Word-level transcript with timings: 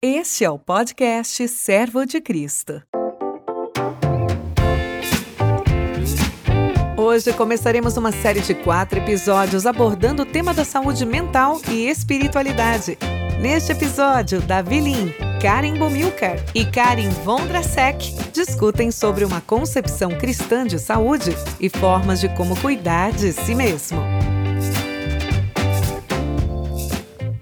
Este 0.00 0.44
é 0.44 0.50
o 0.50 0.56
podcast 0.56 1.48
Servo 1.48 2.06
de 2.06 2.20
Cristo. 2.20 2.80
Hoje 6.96 7.32
começaremos 7.32 7.96
uma 7.96 8.12
série 8.12 8.40
de 8.40 8.54
quatro 8.54 9.00
episódios 9.00 9.66
abordando 9.66 10.22
o 10.22 10.24
tema 10.24 10.54
da 10.54 10.64
saúde 10.64 11.04
mental 11.04 11.60
e 11.68 11.88
espiritualidade. 11.88 12.96
Neste 13.40 13.72
episódio, 13.72 14.40
Davi 14.40 14.78
Lin, 14.78 15.12
Karen 15.42 15.76
Bomilcar 15.76 16.36
e 16.54 16.64
Karen 16.64 17.10
Vondrasek 17.24 18.30
discutem 18.32 18.92
sobre 18.92 19.24
uma 19.24 19.40
concepção 19.40 20.16
cristã 20.16 20.64
de 20.64 20.78
saúde 20.78 21.34
e 21.58 21.68
formas 21.68 22.20
de 22.20 22.28
como 22.36 22.56
cuidar 22.60 23.10
de 23.10 23.32
si 23.32 23.52
mesmo. 23.52 23.98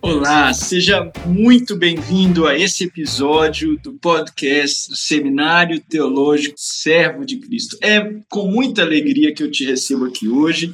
Olá, 0.06 0.54
seja 0.54 1.10
muito 1.26 1.76
bem-vindo 1.76 2.46
a 2.46 2.56
esse 2.56 2.84
episódio 2.84 3.76
do 3.80 3.94
podcast 3.94 4.88
do 4.88 4.94
Seminário 4.94 5.80
Teológico 5.80 6.54
Servo 6.56 7.26
de 7.26 7.40
Cristo. 7.40 7.76
É 7.82 8.20
com 8.30 8.48
muita 8.48 8.82
alegria 8.82 9.34
que 9.34 9.42
eu 9.42 9.50
te 9.50 9.64
recebo 9.64 10.04
aqui 10.04 10.28
hoje. 10.28 10.72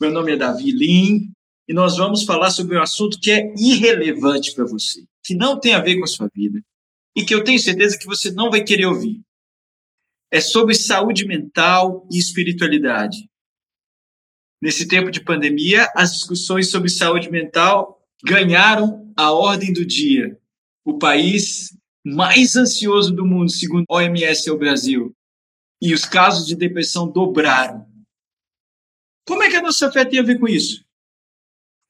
Meu 0.00 0.10
nome 0.10 0.32
é 0.32 0.36
Davi 0.36 0.70
Lim 0.70 1.30
e 1.68 1.74
nós 1.74 1.98
vamos 1.98 2.22
falar 2.24 2.50
sobre 2.50 2.78
um 2.78 2.80
assunto 2.80 3.20
que 3.20 3.30
é 3.30 3.52
irrelevante 3.58 4.54
para 4.54 4.64
você, 4.64 5.04
que 5.22 5.34
não 5.34 5.60
tem 5.60 5.74
a 5.74 5.82
ver 5.82 5.98
com 5.98 6.04
a 6.04 6.08
sua 6.08 6.30
vida 6.34 6.58
e 7.14 7.22
que 7.22 7.34
eu 7.34 7.44
tenho 7.44 7.58
certeza 7.58 7.98
que 7.98 8.06
você 8.06 8.30
não 8.30 8.50
vai 8.50 8.64
querer 8.64 8.86
ouvir. 8.86 9.20
É 10.32 10.40
sobre 10.40 10.74
saúde 10.74 11.26
mental 11.26 12.08
e 12.10 12.18
espiritualidade. 12.18 13.28
Nesse 14.62 14.88
tempo 14.88 15.10
de 15.10 15.22
pandemia, 15.22 15.86
as 15.94 16.14
discussões 16.14 16.70
sobre 16.70 16.88
saúde 16.88 17.30
mental 17.30 17.99
ganharam 18.24 19.12
a 19.16 19.32
ordem 19.32 19.72
do 19.72 19.84
dia. 19.84 20.38
O 20.84 20.98
país 20.98 21.76
mais 22.04 22.56
ansioso 22.56 23.14
do 23.14 23.26
mundo, 23.26 23.50
segundo 23.50 23.84
a 23.88 23.94
OMS, 23.96 24.48
é 24.48 24.52
o 24.52 24.58
Brasil. 24.58 25.14
E 25.80 25.94
os 25.94 26.04
casos 26.04 26.46
de 26.46 26.54
depressão 26.54 27.10
dobraram. 27.10 27.86
Como 29.26 29.42
é 29.42 29.50
que 29.50 29.56
a 29.56 29.62
nossa 29.62 29.90
fé 29.90 30.04
tem 30.04 30.18
a 30.18 30.24
ver 30.24 30.38
com 30.38 30.48
isso? 30.48 30.84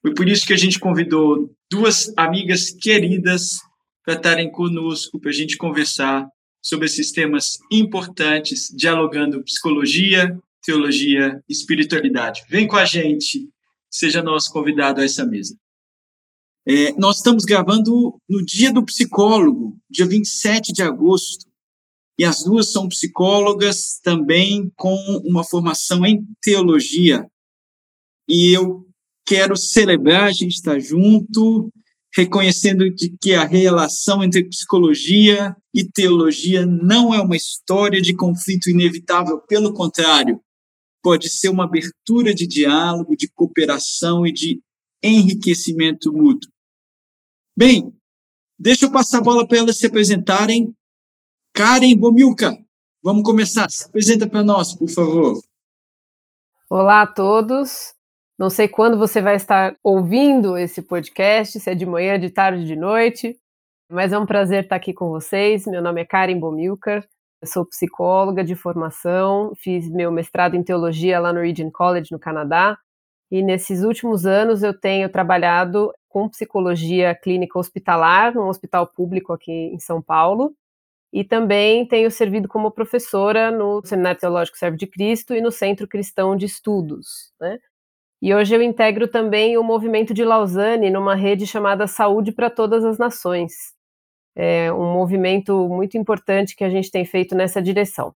Foi 0.01 0.13
por 0.13 0.27
isso 0.27 0.45
que 0.45 0.53
a 0.53 0.57
gente 0.57 0.79
convidou 0.79 1.53
duas 1.69 2.11
amigas 2.17 2.71
queridas 2.71 3.59
para 4.03 4.15
estarem 4.15 4.51
conosco, 4.51 5.19
para 5.19 5.29
a 5.29 5.33
gente 5.33 5.57
conversar 5.57 6.27
sobre 6.61 6.85
esses 6.85 7.11
temas 7.11 7.57
importantes, 7.71 8.67
dialogando 8.75 9.43
psicologia, 9.43 10.37
teologia 10.63 11.41
e 11.47 11.53
espiritualidade. 11.53 12.43
Vem 12.49 12.67
com 12.67 12.77
a 12.77 12.85
gente, 12.85 13.49
seja 13.89 14.21
nosso 14.21 14.51
convidado 14.51 15.01
a 15.01 15.03
essa 15.03 15.25
mesa. 15.25 15.55
É, 16.67 16.93
nós 16.93 17.17
estamos 17.17 17.43
gravando 17.43 18.19
no 18.29 18.45
dia 18.45 18.71
do 18.71 18.85
psicólogo, 18.85 19.77
dia 19.89 20.05
27 20.05 20.71
de 20.71 20.83
agosto, 20.83 21.49
e 22.19 22.23
as 22.23 22.43
duas 22.43 22.71
são 22.71 22.87
psicólogas 22.87 23.99
também 24.03 24.71
com 24.75 24.95
uma 25.23 25.43
formação 25.43 26.05
em 26.05 26.23
teologia. 26.39 27.25
E 28.27 28.55
eu 28.55 28.85
quero 29.25 29.57
celebrar 29.57 30.25
a 30.25 30.31
gente 30.31 30.53
estar 30.53 30.77
junto, 30.79 31.71
reconhecendo 32.13 32.89
de 32.93 33.15
que 33.19 33.33
a 33.33 33.43
relação 33.43 34.23
entre 34.23 34.47
psicologia 34.47 35.55
e 35.73 35.83
teologia 35.83 36.63
não 36.63 37.11
é 37.11 37.19
uma 37.19 37.35
história 37.35 37.99
de 37.99 38.15
conflito 38.15 38.69
inevitável, 38.69 39.39
pelo 39.47 39.73
contrário, 39.73 40.39
pode 41.01 41.27
ser 41.27 41.49
uma 41.49 41.63
abertura 41.63 42.35
de 42.35 42.45
diálogo, 42.45 43.15
de 43.17 43.27
cooperação 43.29 44.27
e 44.27 44.31
de 44.31 44.61
enriquecimento 45.03 46.11
mútuo. 46.13 46.51
Bem, 47.57 47.93
deixa 48.57 48.85
eu 48.85 48.91
passar 48.91 49.19
a 49.19 49.23
bola 49.23 49.47
para 49.47 49.57
elas 49.57 49.77
se 49.77 49.87
apresentarem. 49.87 50.73
Karen 51.53 51.95
Bomilka, 51.97 52.57
vamos 53.03 53.23
começar. 53.23 53.69
Se 53.69 53.85
apresenta 53.85 54.27
para 54.27 54.43
nós, 54.43 54.73
por 54.73 54.89
favor. 54.89 55.41
Olá 56.69 57.01
a 57.01 57.07
todos. 57.07 57.93
Não 58.39 58.49
sei 58.49 58.67
quando 58.67 58.97
você 58.97 59.21
vai 59.21 59.35
estar 59.35 59.75
ouvindo 59.83 60.57
esse 60.57 60.81
podcast, 60.81 61.59
se 61.59 61.69
é 61.69 61.75
de 61.75 61.85
manhã, 61.85 62.19
de 62.19 62.29
tarde, 62.29 62.65
de 62.65 62.75
noite, 62.75 63.37
mas 63.87 64.13
é 64.13 64.17
um 64.17 64.25
prazer 64.25 64.63
estar 64.63 64.77
aqui 64.77 64.93
com 64.93 65.09
vocês. 65.09 65.67
Meu 65.67 65.81
nome 65.81 66.01
é 66.01 66.05
Karen 66.05 66.39
Bomilcar, 66.39 67.05
sou 67.45 67.65
psicóloga 67.67 68.43
de 68.43 68.55
formação, 68.55 69.53
fiz 69.57 69.87
meu 69.89 70.11
mestrado 70.11 70.55
em 70.55 70.63
teologia 70.63 71.19
lá 71.19 71.31
no 71.31 71.41
Regent 71.41 71.71
College, 71.71 72.07
no 72.11 72.17
Canadá, 72.17 72.79
e 73.31 73.41
nesses 73.41 73.81
últimos 73.81 74.25
anos 74.25 74.61
eu 74.61 74.77
tenho 74.77 75.09
trabalhado 75.09 75.93
com 76.09 76.27
psicologia 76.27 77.15
clínica 77.15 77.57
hospitalar, 77.57 78.35
num 78.35 78.49
hospital 78.49 78.85
público 78.85 79.31
aqui 79.31 79.51
em 79.51 79.79
São 79.79 80.01
Paulo, 80.01 80.53
e 81.13 81.23
também 81.23 81.85
tenho 81.85 82.11
servido 82.11 82.47
como 82.47 82.71
professora 82.71 83.49
no 83.49 83.81
Seminário 83.85 84.19
Teológico 84.19 84.57
Servo 84.57 84.77
de 84.77 84.87
Cristo 84.87 85.33
e 85.33 85.41
no 85.41 85.51
Centro 85.51 85.87
Cristão 85.87 86.35
de 86.35 86.45
Estudos. 86.45 87.33
Né? 87.39 87.57
E 88.21 88.33
hoje 88.35 88.53
eu 88.55 88.61
integro 88.61 89.07
também 89.07 89.57
o 89.57 89.63
movimento 89.63 90.13
de 90.13 90.23
Lausanne 90.23 90.89
numa 90.89 91.15
rede 91.15 91.47
chamada 91.47 91.87
Saúde 91.87 92.31
para 92.31 92.49
Todas 92.49 92.83
as 92.83 92.97
Nações. 92.97 93.53
É 94.35 94.71
um 94.71 94.93
movimento 94.93 95.67
muito 95.69 95.97
importante 95.97 96.55
que 96.55 96.63
a 96.63 96.69
gente 96.69 96.91
tem 96.91 97.05
feito 97.05 97.35
nessa 97.35 97.61
direção. 97.61 98.13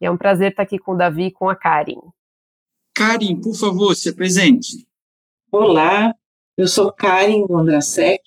E 0.00 0.06
é 0.06 0.10
um 0.10 0.16
prazer 0.16 0.50
estar 0.50 0.62
aqui 0.62 0.78
com 0.78 0.92
o 0.92 0.96
Davi 0.96 1.26
e 1.26 1.32
com 1.32 1.48
a 1.48 1.56
Karen. 1.56 2.00
Karen, 2.94 3.40
por 3.40 3.54
favor, 3.56 3.94
se 3.96 4.10
apresente. 4.10 4.86
Olá, 5.50 6.14
eu 6.56 6.68
sou 6.68 6.92
Karen 6.92 7.44
Vondrasek, 7.44 8.22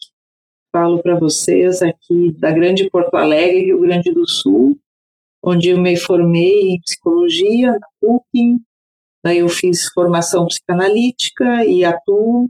falo 0.76 1.02
para 1.02 1.18
vocês 1.18 1.82
aqui 1.82 2.34
da 2.34 2.52
Grande 2.52 2.90
Porto 2.90 3.16
Alegre, 3.16 3.68
Rio 3.68 3.80
Grande 3.80 4.12
do 4.12 4.28
Sul, 4.28 4.78
onde 5.42 5.70
eu 5.70 5.80
me 5.80 5.96
formei 5.96 6.72
em 6.72 6.82
psicologia 6.82 7.72
na 7.72 7.88
PUC, 8.02 8.60
daí 9.24 9.38
eu 9.38 9.48
fiz 9.48 9.88
formação 9.94 10.46
psicanalítica 10.48 11.64
e 11.64 11.86
atuo, 11.86 12.50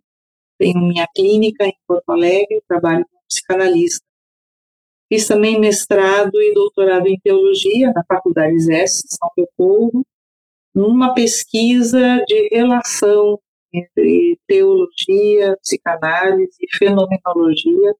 tenho 0.57 0.81
minha 0.81 1.07
clínica 1.15 1.65
em 1.65 1.77
Porto 1.87 2.09
Alegre, 2.09 2.63
trabalho 2.67 3.05
como 3.05 3.21
psicanalista. 3.27 4.03
Fiz 5.07 5.27
também 5.27 5.59
mestrado 5.59 6.33
e 6.41 6.51
doutorado 6.55 7.05
em 7.05 7.19
teologia 7.19 7.93
na 7.93 8.03
Faculdade 8.03 8.59
ZES, 8.59 9.03
São 9.05 9.29
Leopoldo, 9.37 10.03
numa 10.77 11.11
pesquisa 11.15 12.23
de 12.27 12.49
relação 12.51 13.39
entre 13.73 14.39
teologia, 14.45 15.57
psicanálise 15.59 16.55
e 16.61 16.77
fenomenologia. 16.77 17.95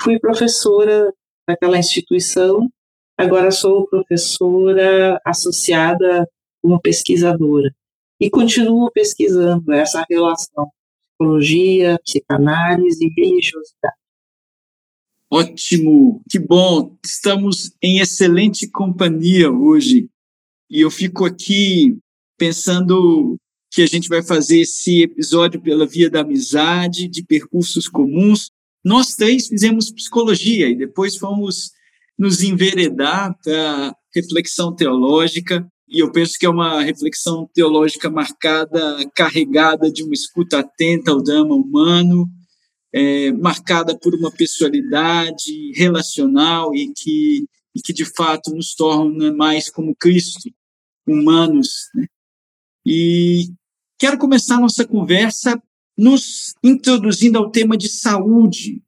Fui 0.00 0.20
professora 0.20 1.12
daquela 1.48 1.76
instituição, 1.76 2.70
agora 3.18 3.50
sou 3.50 3.88
professora 3.88 5.20
associada 5.26 6.28
como 6.62 6.80
pesquisadora. 6.80 7.74
E 8.20 8.30
continuo 8.30 8.88
pesquisando 8.92 9.72
essa 9.72 10.06
relação 10.08 10.70
psicologia, 11.18 11.98
psicanálise 12.04 13.04
e 13.04 13.20
religiosidade. 13.20 13.96
Ótimo, 15.28 16.22
que 16.30 16.38
bom. 16.38 16.96
Estamos 17.04 17.74
em 17.82 17.98
excelente 17.98 18.70
companhia 18.70 19.50
hoje. 19.50 20.08
E 20.70 20.80
eu 20.80 20.90
fico 20.90 21.24
aqui 21.24 21.98
pensando 22.42 23.36
que 23.70 23.82
a 23.82 23.86
gente 23.86 24.08
vai 24.08 24.20
fazer 24.20 24.62
esse 24.62 25.02
episódio 25.02 25.60
pela 25.60 25.86
via 25.86 26.10
da 26.10 26.22
amizade, 26.22 27.06
de 27.06 27.24
percursos 27.24 27.86
comuns. 27.86 28.50
Nós 28.84 29.14
três 29.14 29.46
fizemos 29.46 29.92
psicologia 29.92 30.68
e 30.68 30.74
depois 30.74 31.16
fomos 31.16 31.70
nos 32.18 32.42
enveredar 32.42 33.32
para 33.44 33.94
reflexão 34.12 34.74
teológica. 34.74 35.64
E 35.88 36.02
eu 36.02 36.10
penso 36.10 36.36
que 36.36 36.44
é 36.44 36.48
uma 36.48 36.82
reflexão 36.82 37.48
teológica 37.54 38.10
marcada, 38.10 39.08
carregada 39.14 39.88
de 39.88 40.02
uma 40.02 40.12
escuta 40.12 40.58
atenta 40.58 41.12
ao 41.12 41.22
drama 41.22 41.54
humano, 41.54 42.26
é, 42.92 43.30
marcada 43.30 43.96
por 43.96 44.16
uma 44.16 44.32
pessoalidade 44.32 45.72
relacional 45.76 46.74
e 46.74 46.92
que, 46.92 47.44
e 47.72 47.80
que 47.80 47.92
de 47.92 48.04
fato 48.04 48.52
nos 48.52 48.74
torna 48.74 49.32
mais 49.32 49.70
como 49.70 49.94
Cristo, 49.94 50.50
humanos. 51.06 51.88
Né? 51.94 52.06
E 52.84 53.52
Quero 54.02 54.18
começar 54.18 54.58
nossa 54.58 54.84
conversa 54.84 55.62
nos 55.96 56.56
introduzindo 56.60 57.38
ao 57.38 57.52
tema 57.52 57.76
de 57.76 57.88
saúde. 57.88 58.82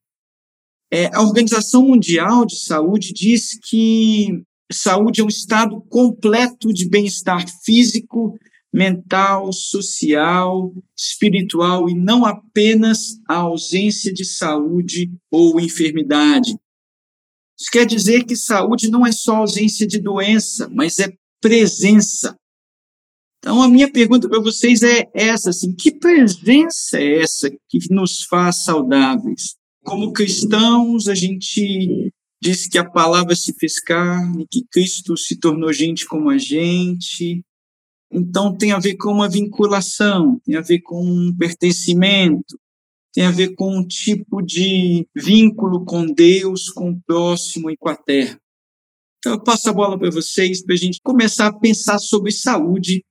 É, 0.93 1.07
a 1.15 1.23
Organização 1.23 1.87
Mundial 1.87 2.45
de 2.45 2.59
Saúde 2.59 3.13
diz 3.13 3.57
que 3.63 4.43
saúde 4.73 5.21
é 5.21 5.25
um 5.25 5.29
estado 5.29 5.81
completo 5.83 6.73
de 6.73 6.89
bem-estar 6.89 7.47
físico, 7.63 8.37
mental, 8.73 9.53
social, 9.53 10.75
espiritual 10.99 11.89
e 11.89 11.95
não 11.95 12.25
apenas 12.25 13.17
a 13.29 13.37
ausência 13.37 14.13
de 14.13 14.25
saúde 14.25 15.13
ou 15.31 15.61
enfermidade. 15.61 16.59
Isso 17.57 17.71
quer 17.71 17.87
dizer 17.87 18.25
que 18.25 18.35
saúde 18.35 18.91
não 18.91 19.07
é 19.07 19.13
só 19.13 19.37
ausência 19.37 19.87
de 19.87 20.01
doença, 20.01 20.69
mas 20.73 20.99
é 20.99 21.17
presença. 21.41 22.37
Então, 23.45 23.61
a 23.61 23.69
minha 23.69 23.93
pergunta 23.93 24.27
para 24.27 24.41
vocês 24.41 24.83
é 24.83 25.07
essa, 25.13 25.51
assim, 25.51 25.75
que 25.75 25.93
presença 25.93 26.99
é 26.99 27.21
essa 27.21 27.51
que 27.69 27.79
nos 27.91 28.23
faz 28.23 28.65
saudáveis? 28.65 29.57
Como 29.85 30.15
cristãos, 30.15 31.09
a 31.09 31.15
gente 31.15 32.11
diz 32.43 32.67
que 32.67 32.79
a 32.79 32.89
palavra 32.89 33.37
se 33.37 33.53
fez 33.53 33.79
carne, 33.79 34.47
que 34.51 34.65
Cristo 34.73 35.15
se 35.15 35.37
tornou 35.37 35.71
gente 35.75 36.07
como 36.07 36.31
a 36.31 36.39
gente. 36.39 37.45
Então 38.11 38.57
tem 38.57 38.73
a 38.73 38.79
ver 38.79 38.97
com 38.97 39.13
uma 39.13 39.29
vinculação, 39.29 40.41
tem 40.43 40.57
a 40.57 40.63
ver 40.63 40.81
com 40.81 41.05
um 41.05 41.37
pertencimento, 41.37 42.59
tem 43.13 43.27
a 43.27 43.31
ver 43.31 43.55
com 43.55 43.77
um 43.77 43.87
tipo 43.87 44.41
de 44.41 45.07
vínculo 45.15 45.85
com 45.85 46.07
Deus, 46.07 46.71
com 46.71 46.93
o 46.93 47.01
próximo 47.07 47.71
e 47.71 47.77
com 47.77 47.91
a 47.91 47.95
terra. 47.95 48.41
Então 49.19 49.35
eu 49.35 49.45
passo 49.45 49.69
a 49.69 49.73
bola 49.75 49.99
para 49.99 50.11
vocês 50.11 50.65
para 50.65 50.75
a 50.75 50.79
gente 50.79 50.99
começar 51.03 51.49
a 51.49 51.59
pensar 51.59 51.99
sobre 51.99 52.33
saúde 52.33 53.05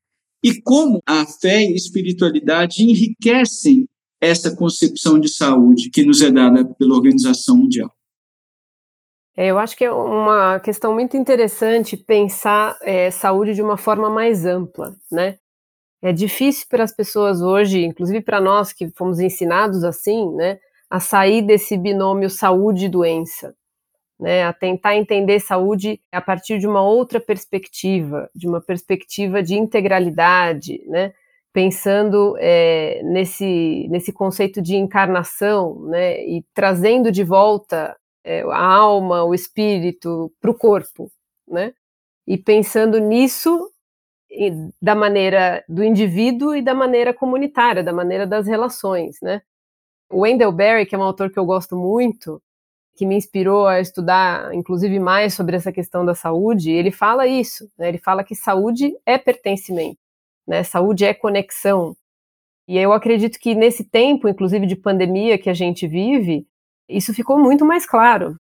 e 0.43 0.61
como 0.61 1.01
a 1.05 1.25
fé 1.25 1.63
e 1.63 1.73
a 1.73 1.75
espiritualidade 1.75 2.83
enriquecem 2.83 3.87
essa 4.19 4.55
concepção 4.55 5.19
de 5.19 5.29
saúde 5.29 5.89
que 5.89 6.05
nos 6.05 6.21
é 6.21 6.31
dada 6.31 6.65
pela 6.77 6.95
Organização 6.95 7.57
Mundial. 7.57 7.91
É, 9.35 9.47
eu 9.47 9.57
acho 9.57 9.75
que 9.75 9.83
é 9.83 9.91
uma 9.91 10.59
questão 10.59 10.93
muito 10.93 11.17
interessante 11.17 11.97
pensar 11.97 12.77
é, 12.81 13.09
saúde 13.09 13.55
de 13.55 13.61
uma 13.61 13.77
forma 13.77 14.09
mais 14.09 14.45
ampla, 14.45 14.95
né? 15.11 15.37
É 16.01 16.11
difícil 16.11 16.67
para 16.69 16.83
as 16.83 16.93
pessoas 16.93 17.41
hoje, 17.41 17.83
inclusive 17.83 18.21
para 18.21 18.39
nós 18.39 18.73
que 18.73 18.91
fomos 18.91 19.19
ensinados 19.19 19.85
assim, 19.85 20.29
né, 20.35 20.59
a 20.89 20.99
sair 20.99 21.41
desse 21.41 21.77
binômio 21.77 22.29
saúde 22.29 22.85
e 22.85 22.89
doença, 22.89 23.55
né, 24.23 24.45
a 24.45 24.53
tentar 24.53 24.95
entender 24.95 25.41
saúde 25.41 25.99
a 26.09 26.21
partir 26.21 26.57
de 26.57 26.65
uma 26.65 26.81
outra 26.81 27.19
perspectiva, 27.19 28.29
de 28.33 28.47
uma 28.47 28.61
perspectiva 28.61 29.43
de 29.43 29.55
integralidade, 29.55 30.81
né, 30.87 31.13
pensando 31.51 32.35
é, 32.39 33.01
nesse, 33.03 33.85
nesse 33.89 34.13
conceito 34.13 34.61
de 34.61 34.77
encarnação, 34.77 35.81
né, 35.87 36.25
e 36.25 36.41
trazendo 36.53 37.11
de 37.11 37.21
volta 37.21 37.95
é, 38.23 38.41
a 38.43 38.65
alma, 38.65 39.25
o 39.25 39.35
espírito 39.35 40.31
para 40.39 40.49
o 40.51 40.57
corpo, 40.57 41.11
né? 41.45 41.73
E 42.25 42.37
pensando 42.37 42.97
nisso 42.99 43.69
da 44.81 44.95
maneira 44.95 45.63
do 45.67 45.83
indivíduo 45.83 46.55
e 46.55 46.61
da 46.61 46.73
maneira 46.73 47.13
comunitária, 47.13 47.83
da 47.83 47.93
maneira 47.93 48.25
das 48.25 48.47
relações, 48.47 49.17
né? 49.21 49.41
O 50.09 50.21
Wendell 50.21 50.51
Berry, 50.51 50.85
que 50.85 50.95
é 50.95 50.97
um 50.97 51.03
autor 51.03 51.29
que 51.31 51.37
eu 51.39 51.45
gosto 51.45 51.75
muito, 51.75 52.41
que 52.95 53.05
me 53.05 53.15
inspirou 53.15 53.67
a 53.67 53.79
estudar, 53.79 54.53
inclusive, 54.53 54.99
mais 54.99 55.33
sobre 55.33 55.55
essa 55.55 55.71
questão 55.71 56.05
da 56.05 56.13
saúde, 56.13 56.71
ele 56.71 56.91
fala 56.91 57.27
isso, 57.27 57.69
né? 57.77 57.89
Ele 57.89 57.97
fala 57.97 58.23
que 58.23 58.35
saúde 58.35 58.95
é 59.05 59.17
pertencimento, 59.17 59.99
né? 60.47 60.63
Saúde 60.63 61.05
é 61.05 61.13
conexão. 61.13 61.95
E 62.67 62.77
eu 62.77 62.93
acredito 62.93 63.39
que 63.39 63.55
nesse 63.55 63.83
tempo, 63.83 64.27
inclusive 64.27 64.65
de 64.65 64.75
pandemia 64.75 65.37
que 65.37 65.49
a 65.49 65.53
gente 65.53 65.87
vive, 65.87 66.47
isso 66.87 67.13
ficou 67.13 67.37
muito 67.37 67.65
mais 67.65 67.85
claro, 67.85 68.35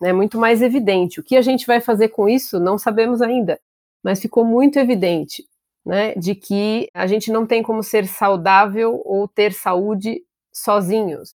né, 0.00 0.12
muito 0.12 0.38
mais 0.38 0.62
evidente. 0.62 1.20
O 1.20 1.22
que 1.22 1.36
a 1.36 1.42
gente 1.42 1.66
vai 1.66 1.80
fazer 1.80 2.08
com 2.08 2.28
isso, 2.28 2.58
não 2.60 2.78
sabemos 2.78 3.20
ainda, 3.20 3.60
mas 4.02 4.20
ficou 4.20 4.44
muito 4.44 4.78
evidente, 4.78 5.44
né, 5.84 6.14
de 6.14 6.34
que 6.34 6.88
a 6.94 7.06
gente 7.06 7.30
não 7.30 7.46
tem 7.46 7.62
como 7.62 7.82
ser 7.82 8.06
saudável 8.06 9.02
ou 9.04 9.28
ter 9.28 9.52
saúde 9.52 10.22
sozinhos, 10.52 11.34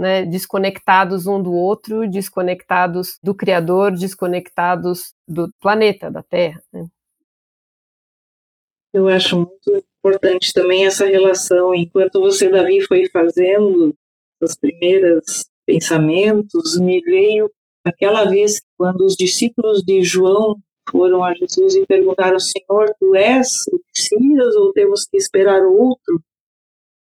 né, 0.00 0.24
desconectados 0.24 1.26
um 1.26 1.42
do 1.42 1.52
outro, 1.52 2.08
desconectados 2.08 3.18
do 3.22 3.34
Criador, 3.34 3.92
desconectados 3.92 5.12
do 5.28 5.52
planeta, 5.60 6.10
da 6.10 6.22
Terra. 6.22 6.58
Né. 6.72 6.86
Eu 8.94 9.08
acho 9.08 9.36
muito 9.36 9.84
importante 9.98 10.54
também 10.54 10.86
essa 10.86 11.04
relação, 11.04 11.74
enquanto 11.74 12.18
você, 12.18 12.48
Davi, 12.48 12.80
foi 12.80 13.10
fazendo 13.10 13.94
as 14.42 14.56
primeiras 14.56 15.44
pensamentos, 15.66 16.78
me 16.80 17.02
veio 17.02 17.50
aquela 17.84 18.24
vez 18.24 18.58
quando 18.78 19.04
os 19.04 19.14
discípulos 19.14 19.82
de 19.82 20.02
João 20.02 20.56
foram 20.90 21.22
a 21.22 21.34
Jesus 21.34 21.74
e 21.74 21.84
perguntaram: 21.84 22.38
Senhor, 22.40 22.90
tu 22.98 23.14
és 23.14 23.48
o 23.70 23.78
Messias 23.86 24.56
ou 24.56 24.72
temos 24.72 25.04
que 25.04 25.18
esperar 25.18 25.62
outro? 25.62 26.22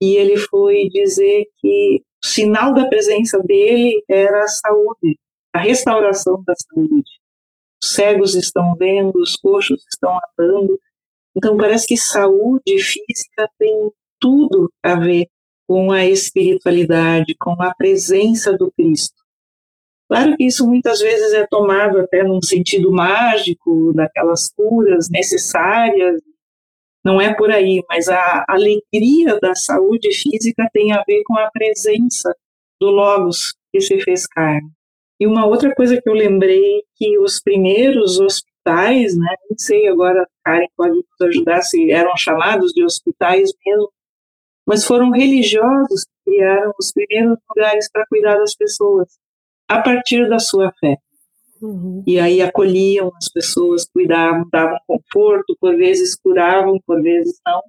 E 0.02 0.18
ele 0.18 0.36
foi 0.36 0.90
dizer 0.90 1.46
que 1.58 2.04
o 2.24 2.28
sinal 2.28 2.74
da 2.74 2.88
presença 2.88 3.40
dele 3.40 4.04
era 4.10 4.44
a 4.44 4.48
saúde, 4.48 5.18
a 5.54 5.60
restauração 5.60 6.44
da 6.46 6.54
saúde. 6.56 7.10
Os 7.84 7.94
cegos 7.94 8.36
estão 8.36 8.76
vendo, 8.76 9.16
os 9.16 9.36
coxos 9.36 9.84
estão 9.92 10.18
andando. 10.40 10.80
Então 11.36 11.58
parece 11.58 11.88
que 11.88 11.98
saúde 11.98 12.78
física 12.78 13.50
tem 13.58 13.92
tudo 14.20 14.72
a 14.84 14.96
ver 14.96 15.28
com 15.68 15.92
a 15.92 16.06
espiritualidade, 16.06 17.36
com 17.40 17.56
a 17.62 17.74
presença 17.74 18.54
do 18.56 18.72
Cristo. 18.72 19.16
Claro 20.08 20.36
que 20.36 20.44
isso 20.44 20.68
muitas 20.68 21.00
vezes 21.00 21.34
é 21.34 21.48
tomado 21.48 22.00
até 22.00 22.22
num 22.22 22.42
sentido 22.42 22.92
mágico, 22.92 23.94
daquelas 23.94 24.52
curas 24.52 25.10
necessárias, 25.10 26.22
não 27.04 27.20
é 27.20 27.34
por 27.34 27.52
aí, 27.52 27.84
mas 27.90 28.08
a 28.08 28.46
alegria 28.48 29.40
da 29.40 29.56
saúde 29.56 30.14
física 30.14 30.70
tem 30.72 30.92
a 30.92 31.04
ver 31.06 31.24
com 31.24 31.38
a 31.38 31.50
presença 31.52 32.36
do 32.80 32.90
Logos 32.90 33.54
que 33.72 33.82
se 33.82 34.00
fez 34.02 34.28
carne. 34.28 34.70
E 35.20 35.28
uma 35.28 35.46
outra 35.46 35.74
coisa 35.74 36.02
que 36.02 36.10
eu 36.10 36.14
lembrei 36.14 36.84
que 36.96 37.18
os 37.20 37.40
primeiros 37.40 38.20
hospitais, 38.20 39.16
né, 39.16 39.36
não 39.50 39.58
sei 39.58 39.88
agora, 39.88 40.28
Karen 40.44 40.68
pode 40.76 40.96
nos 40.96 41.30
ajudar 41.30 41.62
se 41.62 41.92
eram 41.92 42.16
chamados 42.18 42.72
de 42.72 42.84
hospitais 42.84 43.52
mesmo, 43.66 43.92
mas 44.66 44.86
foram 44.86 45.12
religiosos 45.12 46.06
que 46.06 46.32
criaram 46.32 46.72
os 46.80 46.92
primeiros 46.92 47.38
lugares 47.50 47.90
para 47.92 48.06
cuidar 48.08 48.38
das 48.38 48.56
pessoas, 48.56 49.10
a 49.68 49.82
partir 49.82 50.28
da 50.28 50.40
sua 50.40 50.72
fé. 50.80 50.98
Uhum. 51.62 52.04
E 52.08 52.20
aí 52.20 52.42
acolhiam 52.42 53.12
as 53.16 53.30
pessoas, 53.30 53.86
cuidavam, 53.86 54.48
davam 54.52 54.80
conforto, 54.88 55.56
por 55.60 55.76
vezes 55.78 56.16
curavam, 56.16 56.80
por 56.86 57.02
vezes 57.02 57.40
não. 57.46 57.62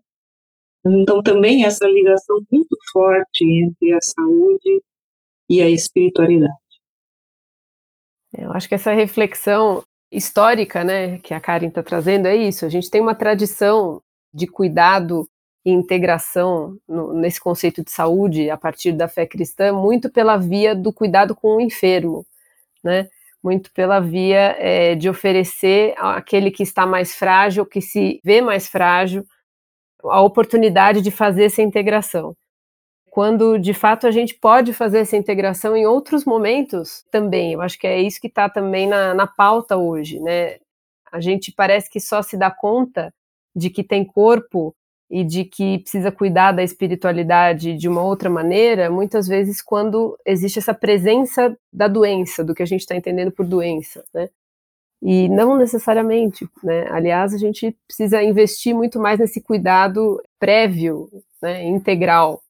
Então 0.84 1.22
também 1.22 1.64
essa 1.64 1.86
ligação 1.86 2.40
muito 2.50 2.76
forte 2.92 3.44
entre 3.44 3.92
a 3.92 4.00
saúde 4.00 4.82
e 5.48 5.60
a 5.60 5.68
espiritualidade. 5.68 6.52
Eu 8.36 8.50
acho 8.52 8.66
que 8.66 8.74
essa 8.74 8.92
reflexão 8.92 9.84
histórica, 10.10 10.82
né, 10.82 11.18
que 11.18 11.34
a 11.34 11.40
Karen 11.40 11.68
está 11.68 11.82
trazendo 11.82 12.26
é 12.26 12.34
isso. 12.34 12.64
A 12.64 12.68
gente 12.68 12.90
tem 12.90 13.00
uma 13.00 13.14
tradição 13.14 14.02
de 14.32 14.46
cuidado 14.46 15.28
e 15.64 15.70
integração 15.70 16.76
no, 16.88 17.12
nesse 17.12 17.40
conceito 17.40 17.84
de 17.84 17.90
saúde 17.90 18.50
a 18.50 18.56
partir 18.56 18.92
da 18.92 19.06
fé 19.06 19.26
cristã, 19.26 19.72
muito 19.72 20.10
pela 20.10 20.36
via 20.36 20.74
do 20.74 20.92
cuidado 20.92 21.34
com 21.34 21.56
o 21.56 21.60
enfermo, 21.60 22.26
né? 22.82 23.08
Muito 23.42 23.72
pela 23.72 24.00
via 24.00 24.56
é, 24.58 24.94
de 24.94 25.08
oferecer 25.08 25.94
àquele 25.98 26.50
que 26.50 26.62
está 26.62 26.86
mais 26.86 27.14
frágil, 27.14 27.66
que 27.66 27.80
se 27.80 28.20
vê 28.24 28.40
mais 28.40 28.68
frágil, 28.68 29.24
a 30.04 30.20
oportunidade 30.20 31.00
de 31.00 31.10
fazer 31.10 31.44
essa 31.44 31.62
integração. 31.62 32.36
Quando 33.10 33.58
de 33.58 33.74
fato 33.74 34.06
a 34.06 34.10
gente 34.10 34.34
pode 34.34 34.72
fazer 34.72 35.00
essa 35.00 35.16
integração 35.16 35.76
em 35.76 35.86
outros 35.86 36.24
momentos 36.24 37.04
também. 37.10 37.52
Eu 37.52 37.60
acho 37.60 37.78
que 37.78 37.86
é 37.86 38.00
isso 38.00 38.20
que 38.20 38.28
está 38.28 38.48
também 38.48 38.86
na, 38.86 39.12
na 39.12 39.26
pauta 39.26 39.76
hoje, 39.76 40.18
né? 40.20 40.56
A 41.10 41.20
gente 41.20 41.52
parece 41.52 41.90
que 41.90 42.00
só 42.00 42.22
se 42.22 42.38
dá 42.38 42.50
conta 42.50 43.12
de 43.54 43.68
que 43.68 43.84
tem 43.84 44.04
corpo 44.04 44.74
e 45.12 45.22
de 45.22 45.44
que 45.44 45.80
precisa 45.80 46.10
cuidar 46.10 46.52
da 46.52 46.62
espiritualidade 46.62 47.76
de 47.76 47.86
uma 47.86 48.02
outra 48.02 48.30
maneira, 48.30 48.90
muitas 48.90 49.28
vezes 49.28 49.60
quando 49.60 50.18
existe 50.24 50.58
essa 50.58 50.72
presença 50.72 51.54
da 51.70 51.86
doença, 51.86 52.42
do 52.42 52.54
que 52.54 52.62
a 52.62 52.66
gente 52.66 52.80
está 52.80 52.96
entendendo 52.96 53.30
por 53.30 53.46
doença, 53.46 54.02
né? 54.14 54.30
E 55.02 55.28
não 55.28 55.58
necessariamente, 55.58 56.48
né? 56.64 56.86
Aliás, 56.90 57.34
a 57.34 57.36
gente 57.36 57.76
precisa 57.86 58.22
investir 58.22 58.74
muito 58.74 58.98
mais 58.98 59.18
nesse 59.20 59.38
cuidado 59.42 60.18
prévio, 60.38 61.10
né, 61.42 61.62
integral, 61.62 62.42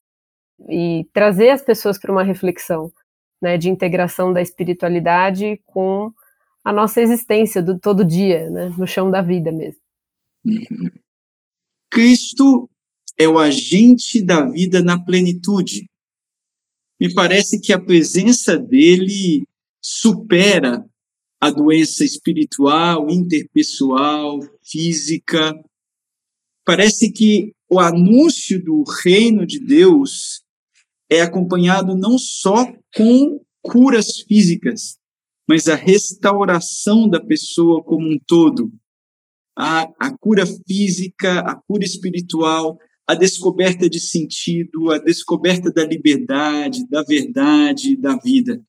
e 0.69 1.05
trazer 1.11 1.49
as 1.49 1.61
pessoas 1.61 1.99
para 1.99 2.13
uma 2.13 2.23
reflexão, 2.23 2.93
né, 3.41 3.57
de 3.57 3.69
integração 3.69 4.31
da 4.31 4.41
espiritualidade 4.41 5.59
com 5.65 6.13
a 6.63 6.71
nossa 6.71 7.01
existência 7.01 7.61
do 7.61 7.77
todo 7.77 8.05
dia, 8.05 8.49
né, 8.49 8.73
no 8.77 8.87
chão 8.87 9.11
da 9.11 9.21
vida 9.21 9.51
mesmo. 9.51 9.81
Cristo 11.93 12.67
é 13.19 13.27
o 13.27 13.37
agente 13.37 14.19
da 14.19 14.49
vida 14.49 14.81
na 14.81 14.99
plenitude. 14.99 15.87
Me 16.99 17.13
parece 17.13 17.61
que 17.61 17.71
a 17.71 17.79
presença 17.79 18.57
dele 18.57 19.47
supera 19.79 20.83
a 21.39 21.51
doença 21.51 22.03
espiritual, 22.03 23.11
interpessoal, 23.11 24.39
física. 24.63 25.53
Parece 26.65 27.11
que 27.11 27.53
o 27.69 27.79
anúncio 27.79 28.63
do 28.63 28.83
reino 29.03 29.45
de 29.45 29.59
Deus 29.59 30.41
é 31.07 31.21
acompanhado 31.21 31.95
não 31.95 32.17
só 32.17 32.65
com 32.95 33.39
curas 33.61 34.17
físicas, 34.17 34.97
mas 35.47 35.67
a 35.67 35.75
restauração 35.75 37.07
da 37.07 37.23
pessoa 37.23 37.83
como 37.83 38.09
um 38.09 38.17
todo, 38.25 38.71
a, 39.55 39.83
a 39.99 40.17
cura 40.17 40.45
física, 40.45 41.39
a 41.39 41.55
cura 41.55 41.83
espiritual, 41.83 42.77
a 43.07 43.15
descoberta 43.15 43.89
de 43.89 43.99
sentido, 43.99 44.91
a 44.91 44.97
descoberta 44.97 45.71
da 45.71 45.85
liberdade, 45.85 46.87
da 46.89 47.03
verdade, 47.03 47.97
da 47.97 48.15
vida. 48.17 48.61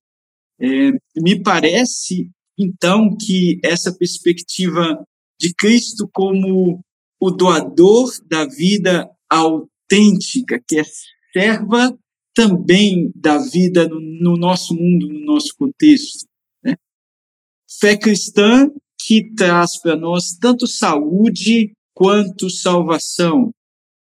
É, 0.60 0.92
me 1.16 1.42
parece, 1.42 2.30
então, 2.58 3.16
que 3.16 3.60
essa 3.62 3.92
perspectiva 3.92 5.04
de 5.38 5.54
Cristo 5.54 6.08
como 6.12 6.80
o 7.20 7.30
doador 7.30 8.10
da 8.28 8.44
vida 8.46 9.10
autêntica, 9.30 10.62
que 10.66 10.78
é 10.78 10.84
serva 11.32 11.96
também 12.34 13.12
da 13.14 13.38
vida 13.38 13.88
no, 13.88 14.00
no 14.00 14.36
nosso 14.36 14.74
mundo, 14.74 15.08
no 15.08 15.20
nosso 15.20 15.54
contexto. 15.56 16.26
Né? 16.62 16.76
Fé 17.80 17.96
cristã 17.96 18.70
que 19.06 19.34
traz 19.34 19.78
para 19.80 19.96
nós 19.96 20.37
tanto 20.40 20.66
saúde 20.66 21.75
quanto 21.92 22.49
salvação. 22.49 23.50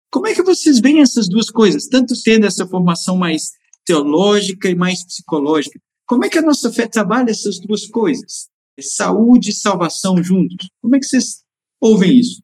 Como 0.09 0.27
é 0.27 0.33
que 0.33 0.41
vocês 0.41 0.79
veem 0.79 1.01
essas 1.01 1.27
duas 1.27 1.49
coisas, 1.49 1.87
tanto 1.87 2.13
tendo 2.23 2.45
essa 2.45 2.65
formação 2.65 3.17
mais 3.17 3.51
teológica 3.85 4.69
e 4.69 4.75
mais 4.75 5.05
psicológica? 5.05 5.79
Como 6.07 6.23
é 6.23 6.29
que 6.29 6.37
a 6.37 6.41
nossa 6.41 6.71
fé 6.71 6.87
trabalha 6.87 7.31
essas 7.31 7.59
duas 7.59 7.85
coisas? 7.87 8.47
Saúde 8.79 9.49
e 9.49 9.53
salvação 9.53 10.23
juntos. 10.23 10.69
Como 10.81 10.95
é 10.95 10.99
que 10.99 11.05
vocês 11.05 11.43
ouvem 11.81 12.19
isso? 12.19 12.41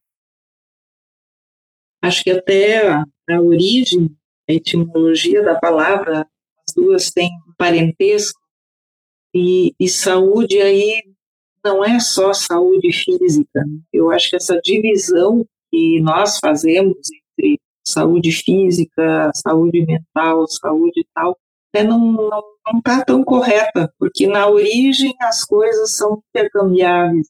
Acho 2.02 2.24
que 2.24 2.32
até 2.32 2.88
a, 2.88 3.04
a 3.30 3.42
origem, 3.42 4.10
a 4.50 4.54
etimologia 4.54 5.44
da 5.44 5.60
palavra, 5.60 6.28
as 6.68 6.74
duas 6.76 7.12
têm 7.12 7.30
parentesco, 7.58 8.40
e, 9.34 9.74
e 9.80 9.88
saúde 9.88 10.60
aí 10.60 11.04
não 11.64 11.84
é 11.84 12.00
só 12.00 12.34
saúde 12.34 12.92
física. 12.92 13.64
Eu 13.92 14.12
acho 14.12 14.30
que 14.30 14.36
essa 14.36 14.60
divisão 14.62 15.46
que 15.72 16.02
nós 16.02 16.40
fazemos 16.40 16.98
entre 17.38 17.60
saúde 17.86 18.32
física, 18.32 19.32
saúde 19.36 19.86
mental, 19.86 20.48
saúde 20.48 21.06
tal, 21.14 21.38
né, 21.74 21.84
não 21.84 22.42
está 22.78 23.04
tão 23.04 23.24
correta, 23.24 23.92
porque 23.98 24.28
na 24.28 24.48
origem 24.48 25.14
as 25.22 25.44
coisas 25.44 25.96
são 25.96 26.22
intercambiáveis. 26.30 27.28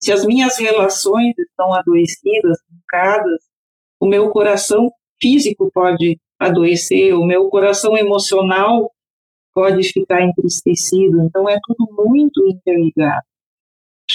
Se 0.00 0.12
as 0.12 0.24
minhas 0.24 0.58
relações 0.58 1.34
estão 1.38 1.72
adoecidas, 1.72 2.58
truncadas, 2.68 3.40
o 4.00 4.06
meu 4.06 4.30
coração 4.30 4.90
físico 5.20 5.70
pode 5.72 6.18
adoecer, 6.38 7.14
o 7.14 7.24
meu 7.24 7.48
coração 7.48 7.96
emocional 7.96 8.90
pode 9.54 9.88
ficar 9.92 10.22
entristecido. 10.22 11.22
Então 11.22 11.48
é 11.48 11.56
tudo 11.62 11.86
muito 12.04 12.44
interligado. 12.48 13.24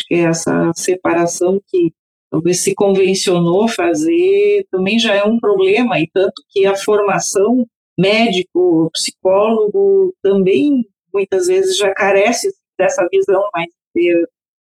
Que 0.07 0.15
é 0.15 0.19
essa 0.23 0.71
separação 0.73 1.61
que 1.67 1.93
talvez 2.31 2.61
se 2.61 2.73
convencionou 2.73 3.67
fazer 3.67 4.65
também 4.71 4.99
já 4.99 5.13
é 5.13 5.23
um 5.23 5.39
problema, 5.39 5.99
e 5.99 6.09
tanto 6.13 6.43
que 6.49 6.65
a 6.65 6.75
formação 6.75 7.65
médico, 7.97 8.89
psicólogo, 8.93 10.13
também 10.21 10.85
muitas 11.13 11.47
vezes 11.47 11.77
já 11.77 11.93
carece 11.93 12.53
dessa 12.77 13.07
visão 13.11 13.43
mais 13.53 13.69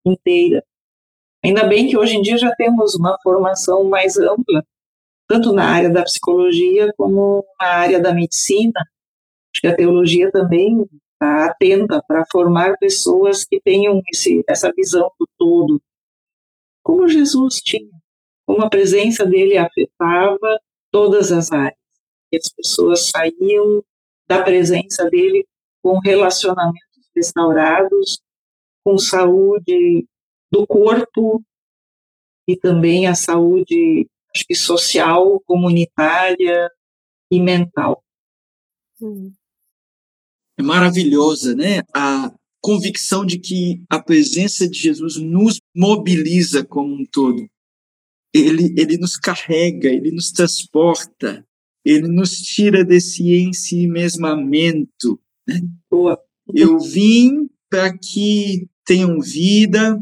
inteira. 0.05 0.65
Ainda 1.45 1.65
bem 1.65 1.89
que 1.89 1.99
hoje 1.99 2.17
em 2.17 2.23
dia 2.23 2.39
já 2.39 2.51
temos 2.57 2.95
uma 2.95 3.17
formação 3.23 3.85
mais 3.85 4.17
ampla, 4.17 4.65
tanto 5.29 5.53
na 5.53 5.65
área 5.65 5.91
da 5.91 6.03
psicologia 6.03 6.93
como 6.97 7.45
na 7.61 7.67
área 7.67 8.01
da 8.01 8.13
medicina. 8.13 8.81
Acho 9.55 9.61
que 9.61 9.67
a 9.67 9.77
teologia 9.77 10.31
também 10.33 10.85
está 11.17 11.47
atenta 11.47 12.03
para 12.07 12.25
formar 12.31 12.77
pessoas 12.79 13.45
que 13.45 13.61
tenham 13.61 14.01
esse, 14.13 14.45
essa 14.49 14.71
visão 14.73 15.11
do 15.19 15.29
todo, 15.39 15.83
como 16.83 17.09
Jesus 17.09 17.57
tinha, 17.57 17.91
como 18.47 18.65
a 18.65 18.71
presença 18.71 19.25
dele 19.25 19.57
afetava 19.57 20.61
todas 20.91 21.33
as 21.33 21.51
áreas. 21.51 21.79
E 22.31 22.37
as 22.37 22.49
pessoas 22.49 23.09
saíam 23.09 23.83
da 24.29 24.43
presença 24.43 25.09
dele 25.09 25.47
com 25.83 25.99
relacionamentos 25.99 27.09
restaurados, 27.15 28.21
com 28.85 28.99
saúde 28.99 30.07
do 30.51 30.67
corpo 30.67 31.43
e 32.47 32.57
também 32.57 33.07
a 33.07 33.15
saúde 33.15 34.09
acho 34.35 34.45
que 34.47 34.55
social, 34.55 35.41
comunitária 35.47 36.71
e 37.31 37.41
mental. 37.41 38.05
Hum 39.01 39.33
maravilhosa, 40.63 41.55
né? 41.55 41.83
A 41.95 42.33
convicção 42.61 43.25
de 43.25 43.39
que 43.39 43.83
a 43.89 44.03
presença 44.03 44.69
de 44.69 44.79
Jesus 44.79 45.17
nos 45.17 45.61
mobiliza 45.75 46.65
como 46.65 46.95
um 46.95 47.05
todo. 47.05 47.47
Ele, 48.35 48.75
ele 48.77 48.99
nos 48.99 49.17
carrega, 49.17 49.89
ele 49.89 50.11
nos 50.11 50.33
transporta, 50.33 51.47
ele 51.85 52.09
nos 52.09 52.33
tira 52.41 52.85
desse 52.85 53.33
ensimesmamento. 53.33 55.21
Né? 55.47 55.61
Eu 56.53 56.79
vim 56.81 57.49
para 57.71 57.97
que 57.97 58.69
tenham 58.85 59.21
vida, 59.21 59.97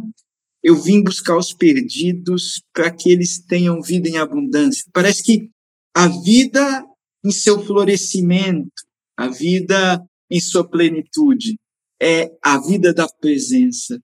eu 0.63 0.75
vim 0.75 1.03
buscar 1.03 1.37
os 1.37 1.53
perdidos 1.53 2.63
para 2.73 2.91
que 2.91 3.11
eles 3.11 3.39
tenham 3.39 3.83
vida 3.83 4.09
em 4.09 4.17
abundância. 4.17 4.85
Parece 4.93 5.23
que 5.23 5.51
a 5.95 6.09
vida 6.09 6.85
em 7.25 7.31
seu 7.31 7.63
florescimento, 7.63 8.73
a 9.17 9.29
vida 9.29 10.03
em 10.35 10.41
sua 10.41 10.69
plenitude. 10.69 11.57
É 12.03 12.33
a 12.43 12.59
vida 12.59 12.93
da 12.93 13.07
presença, 13.09 14.01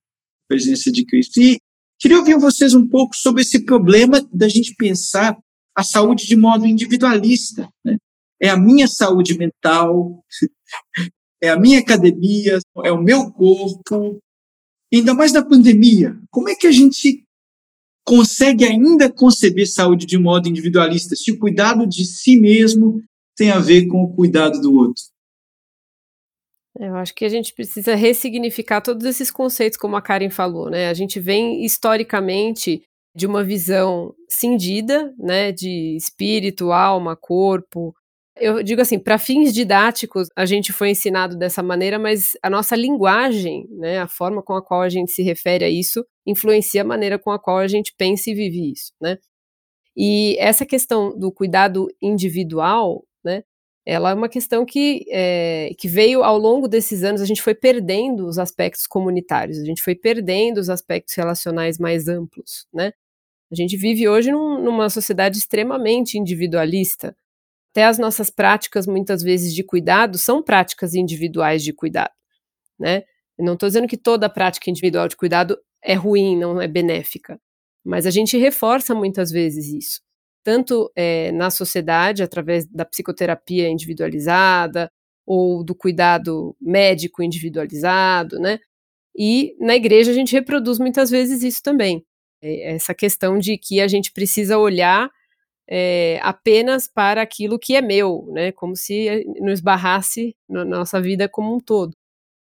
presença 0.47 0.89
de 0.89 1.05
Cristo. 1.05 1.41
E 1.41 1.59
queria 1.99 2.17
ouvir 2.17 2.39
vocês 2.39 2.73
um 2.73 2.87
pouco 2.87 3.15
sobre 3.15 3.41
esse 3.41 3.65
problema 3.65 4.25
da 4.33 4.47
gente 4.47 4.73
pensar 4.75 5.37
a 5.75 5.83
saúde 5.83 6.25
de 6.25 6.37
modo 6.37 6.65
individualista. 6.65 7.69
Né? 7.83 7.97
É 8.41 8.49
a 8.49 8.57
minha 8.57 8.87
saúde 8.87 9.37
mental, 9.37 10.23
é 11.43 11.49
a 11.49 11.59
minha 11.59 11.79
academia, 11.79 12.59
é 12.85 12.91
o 12.91 13.01
meu 13.01 13.29
corpo. 13.29 14.19
Ainda 14.93 15.13
mais 15.13 15.33
na 15.33 15.43
pandemia, 15.43 16.17
como 16.29 16.49
é 16.49 16.55
que 16.55 16.67
a 16.67 16.71
gente 16.71 17.25
consegue 18.05 18.63
ainda 18.63 19.11
conceber 19.11 19.67
saúde 19.67 20.05
de 20.05 20.17
modo 20.17 20.47
individualista 20.47 21.15
se 21.15 21.31
o 21.31 21.37
cuidado 21.37 21.85
de 21.85 22.05
si 22.05 22.37
mesmo 22.37 23.03
tem 23.35 23.51
a 23.51 23.59
ver 23.59 23.87
com 23.87 24.01
o 24.03 24.13
cuidado 24.13 24.61
do 24.61 24.73
outro? 24.73 25.03
Eu 26.79 26.95
acho 26.95 27.13
que 27.13 27.25
a 27.25 27.29
gente 27.29 27.53
precisa 27.53 27.95
ressignificar 27.95 28.81
todos 28.81 29.05
esses 29.05 29.29
conceitos, 29.29 29.77
como 29.77 29.95
a 29.95 30.01
Karen 30.01 30.29
falou, 30.29 30.69
né? 30.69 30.87
A 30.87 30.93
gente 30.93 31.19
vem 31.19 31.65
historicamente 31.65 32.81
de 33.15 33.27
uma 33.27 33.43
visão 33.43 34.15
cindida, 34.29 35.13
né, 35.19 35.51
de 35.51 35.95
espírito, 35.97 36.71
alma, 36.71 37.15
corpo. 37.15 37.93
Eu 38.37 38.63
digo 38.63 38.81
assim, 38.81 38.97
para 38.97 39.17
fins 39.17 39.53
didáticos, 39.53 40.29
a 40.35 40.45
gente 40.45 40.71
foi 40.71 40.91
ensinado 40.91 41.37
dessa 41.37 41.61
maneira, 41.61 41.99
mas 41.99 42.37
a 42.41 42.49
nossa 42.49 42.75
linguagem, 42.75 43.67
né, 43.71 43.99
a 43.99 44.07
forma 44.07 44.41
com 44.41 44.53
a 44.55 44.63
qual 44.63 44.81
a 44.81 44.89
gente 44.89 45.11
se 45.11 45.21
refere 45.21 45.65
a 45.65 45.69
isso, 45.69 46.05
influencia 46.25 46.81
a 46.83 46.85
maneira 46.85 47.19
com 47.19 47.31
a 47.31 47.39
qual 47.39 47.57
a 47.57 47.67
gente 47.67 47.93
pensa 47.97 48.29
e 48.29 48.33
vive 48.33 48.71
isso, 48.71 48.93
né? 49.01 49.17
E 49.95 50.37
essa 50.39 50.65
questão 50.65 51.17
do 51.17 51.31
cuidado 51.31 51.87
individual, 52.01 53.03
ela 53.85 54.11
é 54.11 54.13
uma 54.13 54.29
questão 54.29 54.65
que, 54.65 55.05
é, 55.09 55.71
que 55.77 55.87
veio 55.87 56.23
ao 56.23 56.37
longo 56.37 56.67
desses 56.67 57.03
anos, 57.03 57.21
a 57.21 57.25
gente 57.25 57.41
foi 57.41 57.55
perdendo 57.55 58.27
os 58.27 58.37
aspectos 58.37 58.85
comunitários, 58.85 59.57
a 59.57 59.65
gente 59.65 59.81
foi 59.81 59.95
perdendo 59.95 60.59
os 60.59 60.69
aspectos 60.69 61.15
relacionais 61.15 61.79
mais 61.79 62.07
amplos, 62.07 62.67
né? 62.73 62.93
A 63.51 63.55
gente 63.55 63.75
vive 63.75 64.07
hoje 64.07 64.31
num, 64.31 64.63
numa 64.63 64.89
sociedade 64.89 65.37
extremamente 65.37 66.17
individualista. 66.17 67.15
Até 67.71 67.85
as 67.85 67.97
nossas 67.97 68.29
práticas, 68.29 68.87
muitas 68.87 69.21
vezes, 69.23 69.53
de 69.53 69.63
cuidado, 69.63 70.17
são 70.17 70.43
práticas 70.43 70.93
individuais 70.93 71.63
de 71.63 71.73
cuidado, 71.73 72.13
né? 72.79 73.03
Eu 73.37 73.45
não 73.45 73.53
estou 73.53 73.67
dizendo 73.67 73.87
que 73.87 73.97
toda 73.97 74.29
prática 74.29 74.69
individual 74.69 75.07
de 75.07 75.17
cuidado 75.17 75.57
é 75.83 75.95
ruim, 75.95 76.37
não 76.37 76.61
é 76.61 76.67
benéfica, 76.67 77.39
mas 77.83 78.05
a 78.05 78.11
gente 78.11 78.37
reforça 78.37 78.93
muitas 78.93 79.31
vezes 79.31 79.67
isso 79.67 80.01
tanto 80.43 80.91
é, 80.95 81.31
na 81.31 81.49
sociedade, 81.49 82.23
através 82.23 82.65
da 82.67 82.85
psicoterapia 82.85 83.69
individualizada, 83.69 84.91
ou 85.25 85.63
do 85.63 85.75
cuidado 85.75 86.55
médico 86.59 87.23
individualizado, 87.23 88.39
né? 88.39 88.59
E 89.15 89.55
na 89.59 89.75
igreja 89.75 90.11
a 90.11 90.13
gente 90.13 90.33
reproduz 90.33 90.79
muitas 90.79 91.09
vezes 91.09 91.43
isso 91.43 91.61
também. 91.63 92.05
É, 92.41 92.73
essa 92.75 92.93
questão 92.93 93.37
de 93.39 93.57
que 93.57 93.81
a 93.81 93.87
gente 93.87 94.11
precisa 94.11 94.57
olhar 94.57 95.09
é, 95.69 96.19
apenas 96.21 96.87
para 96.87 97.21
aquilo 97.21 97.59
que 97.59 97.75
é 97.75 97.81
meu, 97.81 98.27
né? 98.33 98.51
Como 98.51 98.75
se 98.75 99.25
não 99.39 99.51
esbarrasse 99.53 100.35
na 100.49 100.65
nossa 100.65 101.01
vida 101.01 101.29
como 101.29 101.55
um 101.55 101.59
todo. 101.59 101.93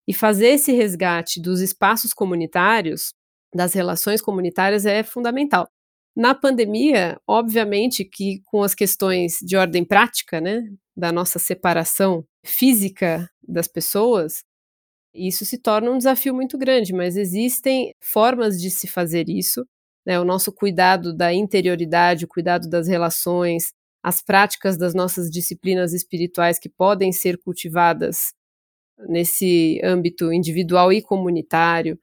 E 0.08 0.14
fazer 0.14 0.48
esse 0.48 0.72
resgate 0.72 1.40
dos 1.40 1.60
espaços 1.60 2.12
comunitários, 2.14 3.14
das 3.54 3.74
relações 3.74 4.22
comunitárias, 4.22 4.86
é 4.86 5.02
fundamental. 5.02 5.68
Na 6.16 6.34
pandemia, 6.34 7.18
obviamente 7.26 8.04
que 8.04 8.42
com 8.44 8.62
as 8.62 8.74
questões 8.74 9.38
de 9.40 9.56
ordem 9.56 9.82
prática, 9.84 10.40
né, 10.40 10.62
da 10.94 11.10
nossa 11.10 11.38
separação 11.38 12.24
física 12.44 13.28
das 13.46 13.66
pessoas, 13.66 14.44
isso 15.14 15.44
se 15.46 15.58
torna 15.58 15.90
um 15.90 15.98
desafio 15.98 16.34
muito 16.34 16.58
grande, 16.58 16.92
mas 16.94 17.16
existem 17.16 17.94
formas 18.02 18.60
de 18.60 18.70
se 18.70 18.88
fazer 18.88 19.28
isso, 19.28 19.66
né, 20.06 20.20
o 20.20 20.24
nosso 20.24 20.52
cuidado 20.52 21.14
da 21.14 21.32
interioridade, 21.34 22.24
o 22.26 22.28
cuidado 22.28 22.68
das 22.68 22.88
relações, 22.88 23.72
as 24.02 24.22
práticas 24.22 24.76
das 24.78 24.94
nossas 24.94 25.30
disciplinas 25.30 25.92
espirituais 25.94 26.58
que 26.58 26.68
podem 26.68 27.12
ser 27.12 27.38
cultivadas 27.38 28.32
nesse 29.08 29.80
âmbito 29.84 30.32
individual 30.32 30.92
e 30.92 31.02
comunitário, 31.02 31.98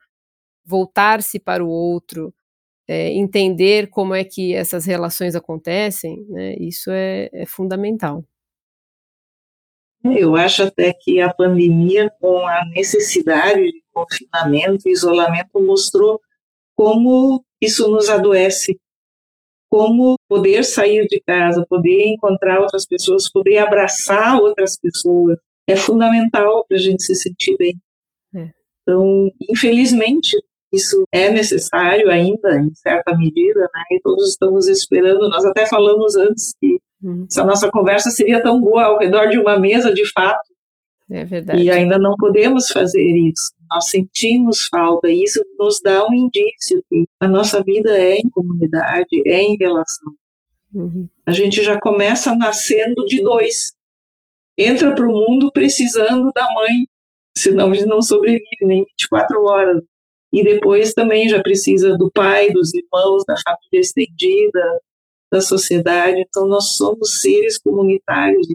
voltar-se 0.66 1.40
para 1.40 1.64
o 1.66 1.70
outro, 1.70 2.34
é, 2.90 3.14
entender 3.14 3.88
como 3.88 4.16
é 4.16 4.24
que 4.24 4.56
essas 4.56 4.84
relações 4.84 5.36
acontecem, 5.36 6.26
né, 6.28 6.56
isso 6.60 6.90
é, 6.90 7.30
é 7.32 7.46
fundamental. 7.46 8.26
Eu 10.04 10.36
acho 10.36 10.64
até 10.64 10.92
que 10.92 11.22
a 11.22 11.32
pandemia, 11.32 12.10
com 12.20 12.48
a 12.48 12.66
necessidade 12.74 13.62
de 13.62 13.84
confinamento 13.94 14.88
e 14.90 14.92
isolamento, 14.92 15.62
mostrou 15.62 16.20
como 16.76 17.46
isso 17.62 17.88
nos 17.90 18.10
adoece, 18.10 18.80
como 19.70 20.16
poder 20.28 20.64
sair 20.64 21.06
de 21.06 21.22
casa, 21.22 21.64
poder 21.70 22.08
encontrar 22.08 22.60
outras 22.60 22.88
pessoas, 22.88 23.30
poder 23.30 23.60
abraçar 23.60 24.40
outras 24.40 24.80
pessoas, 24.80 25.38
é 25.68 25.76
fundamental 25.76 26.66
para 26.66 26.78
a 26.78 26.80
gente 26.80 27.04
se 27.04 27.14
sentir 27.14 27.56
bem. 27.58 27.76
É. 28.34 28.50
Então, 28.82 29.30
infelizmente, 29.48 30.36
isso 30.72 31.04
é 31.12 31.32
necessário 31.32 32.10
ainda, 32.10 32.60
em 32.60 32.74
certa 32.76 33.18
medida, 33.18 33.62
né? 33.62 33.84
e 33.92 34.00
todos 34.02 34.30
estamos 34.30 34.68
esperando. 34.68 35.30
Nós 35.30 35.46
até 35.46 35.66
falamos 35.66 36.16
antes 36.16 36.54
que 36.60 36.80
Uhum. 37.02 37.26
Essa 37.30 37.44
nossa 37.44 37.70
conversa 37.72 38.10
seria 38.10 38.42
tão 38.42 38.60
boa 38.60 38.84
ao 38.84 39.00
redor 39.00 39.28
de 39.28 39.38
uma 39.38 39.58
mesa, 39.58 39.94
de 39.94 40.06
fato. 40.12 40.50
É 41.10 41.26
verdade. 41.26 41.62
E 41.62 41.72
ainda 41.72 41.98
não 41.98 42.16
podemos 42.16 42.68
fazer 42.70 43.02
isso. 43.02 43.52
Nós 43.70 43.90
sentimos 43.90 44.68
falta, 44.68 45.10
e 45.10 45.24
isso 45.24 45.44
nos 45.58 45.80
dá 45.82 46.06
um 46.08 46.14
indício 46.14 46.84
que 46.90 47.06
a 47.20 47.28
nossa 47.28 47.64
vida 47.64 47.98
é 47.98 48.18
em 48.18 48.30
comunidade, 48.30 49.24
é 49.26 49.42
em 49.42 49.58
relação. 49.58 50.14
Uhum. 50.74 51.08
A 51.26 51.32
gente 51.32 51.64
já 51.64 51.80
começa 51.80 52.36
nascendo 52.36 53.06
de 53.06 53.24
dois. 53.24 53.74
Entra 54.58 54.94
para 54.94 55.08
o 55.08 55.12
mundo 55.12 55.52
precisando 55.52 56.32
da 56.34 56.44
mãe, 56.54 56.86
senão 57.36 57.72
a 57.72 57.74
gente 57.74 57.88
não 57.88 58.02
sobrevive 58.02 58.44
nem 58.62 58.84
24 58.84 59.44
horas. 59.46 59.84
E 60.32 60.44
depois 60.44 60.94
também 60.94 61.28
já 61.28 61.42
precisa 61.42 61.98
do 61.98 62.12
pai, 62.12 62.52
dos 62.52 62.74
irmãos, 62.74 63.24
da 63.26 63.36
família 63.38 63.80
estendida, 63.80 64.82
da 65.32 65.42
sociedade. 65.42 66.20
Então, 66.20 66.48
nós 66.48 66.76
somos 66.76 67.22
seres 67.22 67.58
comunitários. 67.58 68.48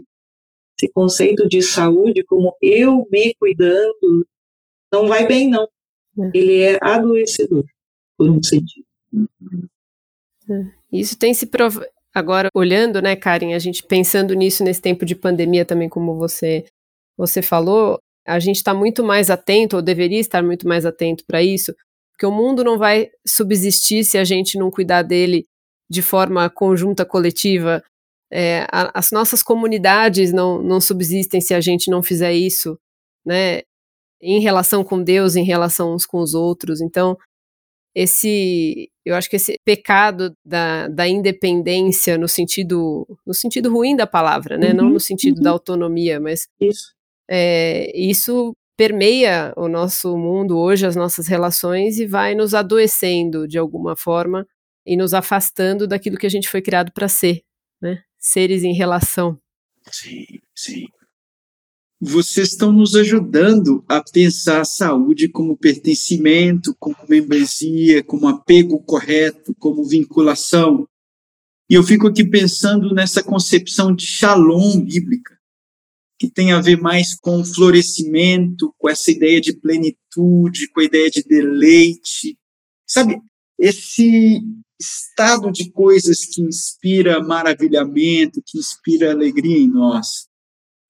Esse 0.77 0.91
conceito 0.91 1.47
de 1.47 1.61
saúde, 1.61 2.23
como 2.23 2.55
eu 2.61 3.07
me 3.11 3.33
cuidando, 3.35 4.27
não 4.91 5.07
vai 5.07 5.25
bem, 5.27 5.49
não. 5.49 5.63
É. 5.63 6.31
Ele 6.33 6.61
é 6.61 6.77
adoecedor, 6.81 7.65
por 8.17 8.29
um 8.29 8.41
sentido. 8.41 8.85
É. 10.49 10.65
Isso 10.91 11.17
tem 11.17 11.33
se 11.33 11.45
provado. 11.45 11.87
Agora, 12.13 12.47
olhando, 12.53 13.01
né, 13.01 13.13
Karen, 13.13 13.53
a 13.53 13.59
gente 13.59 13.83
pensando 13.83 14.33
nisso 14.33 14.63
nesse 14.63 14.81
tempo 14.81 15.05
de 15.05 15.15
pandemia 15.15 15.65
também, 15.65 15.89
como 15.89 16.15
você, 16.15 16.63
você 17.17 17.41
falou, 17.41 17.99
a 18.25 18.39
gente 18.39 18.57
está 18.57 18.73
muito 18.73 19.03
mais 19.03 19.29
atento, 19.29 19.75
ou 19.75 19.81
deveria 19.81 20.19
estar 20.19 20.41
muito 20.43 20.67
mais 20.67 20.85
atento 20.85 21.23
para 21.25 21.43
isso, 21.43 21.73
porque 22.11 22.25
o 22.25 22.31
mundo 22.31 22.63
não 22.63 22.77
vai 22.77 23.09
subsistir 23.27 24.03
se 24.03 24.17
a 24.17 24.23
gente 24.23 24.57
não 24.57 24.71
cuidar 24.71 25.03
dele 25.03 25.45
de 25.89 26.01
forma 26.01 26.49
conjunta, 26.49 27.05
coletiva. 27.05 27.83
É, 28.31 28.65
a, 28.71 28.97
as 28.97 29.11
nossas 29.11 29.43
comunidades 29.43 30.31
não, 30.31 30.61
não 30.61 30.81
subsistem 30.81 31.41
se 31.41 31.53
a 31.53 31.61
gente 31.61 31.91
não 31.91 32.01
fizer 32.01 32.33
isso, 32.33 32.79
né? 33.25 33.61
Em 34.21 34.39
relação 34.39 34.83
com 34.83 35.03
Deus, 35.03 35.35
em 35.35 35.43
relação 35.43 35.93
uns 35.93 36.05
com 36.05 36.19
os 36.19 36.33
outros. 36.33 36.81
Então, 36.81 37.17
esse, 37.93 38.89
eu 39.05 39.13
acho 39.13 39.29
que 39.29 39.35
esse 39.35 39.57
pecado 39.63 40.33
da, 40.43 40.87
da 40.87 41.07
independência 41.07 42.17
no 42.17 42.27
sentido, 42.27 43.05
no 43.25 43.33
sentido 43.33 43.71
ruim 43.71 43.95
da 43.95 44.07
palavra, 44.07 44.57
né? 44.57 44.69
Uhum, 44.69 44.75
não 44.75 44.89
no 44.89 44.99
sentido 44.99 45.37
uhum. 45.37 45.43
da 45.43 45.51
autonomia, 45.51 46.19
mas 46.19 46.47
isso. 46.59 46.94
É, 47.29 47.91
isso 47.97 48.53
permeia 48.77 49.53
o 49.55 49.67
nosso 49.67 50.17
mundo 50.17 50.57
hoje, 50.57 50.85
as 50.85 50.95
nossas 50.95 51.27
relações 51.27 51.99
e 51.99 52.05
vai 52.05 52.35
nos 52.35 52.53
adoecendo 52.53 53.47
de 53.47 53.57
alguma 53.57 53.95
forma 53.95 54.45
e 54.85 54.95
nos 54.97 55.13
afastando 55.13 55.87
daquilo 55.87 56.17
que 56.17 56.25
a 56.25 56.29
gente 56.29 56.49
foi 56.49 56.61
criado 56.61 56.91
para 56.91 57.07
ser, 57.07 57.41
né? 57.81 58.03
Seres 58.17 58.63
em 58.63 58.73
relação. 58.73 59.39
Sim, 59.91 60.25
sim. 60.55 60.85
Vocês 62.01 62.49
estão 62.49 62.71
nos 62.71 62.95
ajudando 62.95 63.83
a 63.87 64.03
pensar 64.03 64.61
a 64.61 64.65
saúde 64.65 65.29
como 65.29 65.57
pertencimento, 65.57 66.75
como 66.77 66.97
membresia, 67.07 68.03
como 68.03 68.27
apego 68.27 68.83
correto, 68.83 69.55
como 69.57 69.87
vinculação. 69.87 70.87
E 71.69 71.73
eu 71.73 71.83
fico 71.83 72.07
aqui 72.07 72.23
pensando 72.23 72.93
nessa 72.93 73.23
concepção 73.23 73.95
de 73.95 74.05
shalom 74.05 74.81
bíblica, 74.81 75.34
que 76.17 76.29
tem 76.29 76.51
a 76.51 76.61
ver 76.61 76.79
mais 76.79 77.15
com 77.19 77.43
florescimento, 77.43 78.73
com 78.77 78.89
essa 78.89 79.11
ideia 79.11 79.41
de 79.41 79.53
plenitude, 79.53 80.69
com 80.71 80.79
a 80.79 80.85
ideia 80.85 81.09
de 81.09 81.23
deleite. 81.23 82.37
Sabe, 82.87 83.19
esse 83.59 84.41
estado 84.79 85.51
de 85.51 85.71
coisas 85.71 86.25
que 86.25 86.41
inspira 86.41 87.23
maravilhamento, 87.23 88.41
que 88.45 88.57
inspira 88.57 89.11
alegria 89.11 89.57
em 89.57 89.67
nós. 89.67 90.27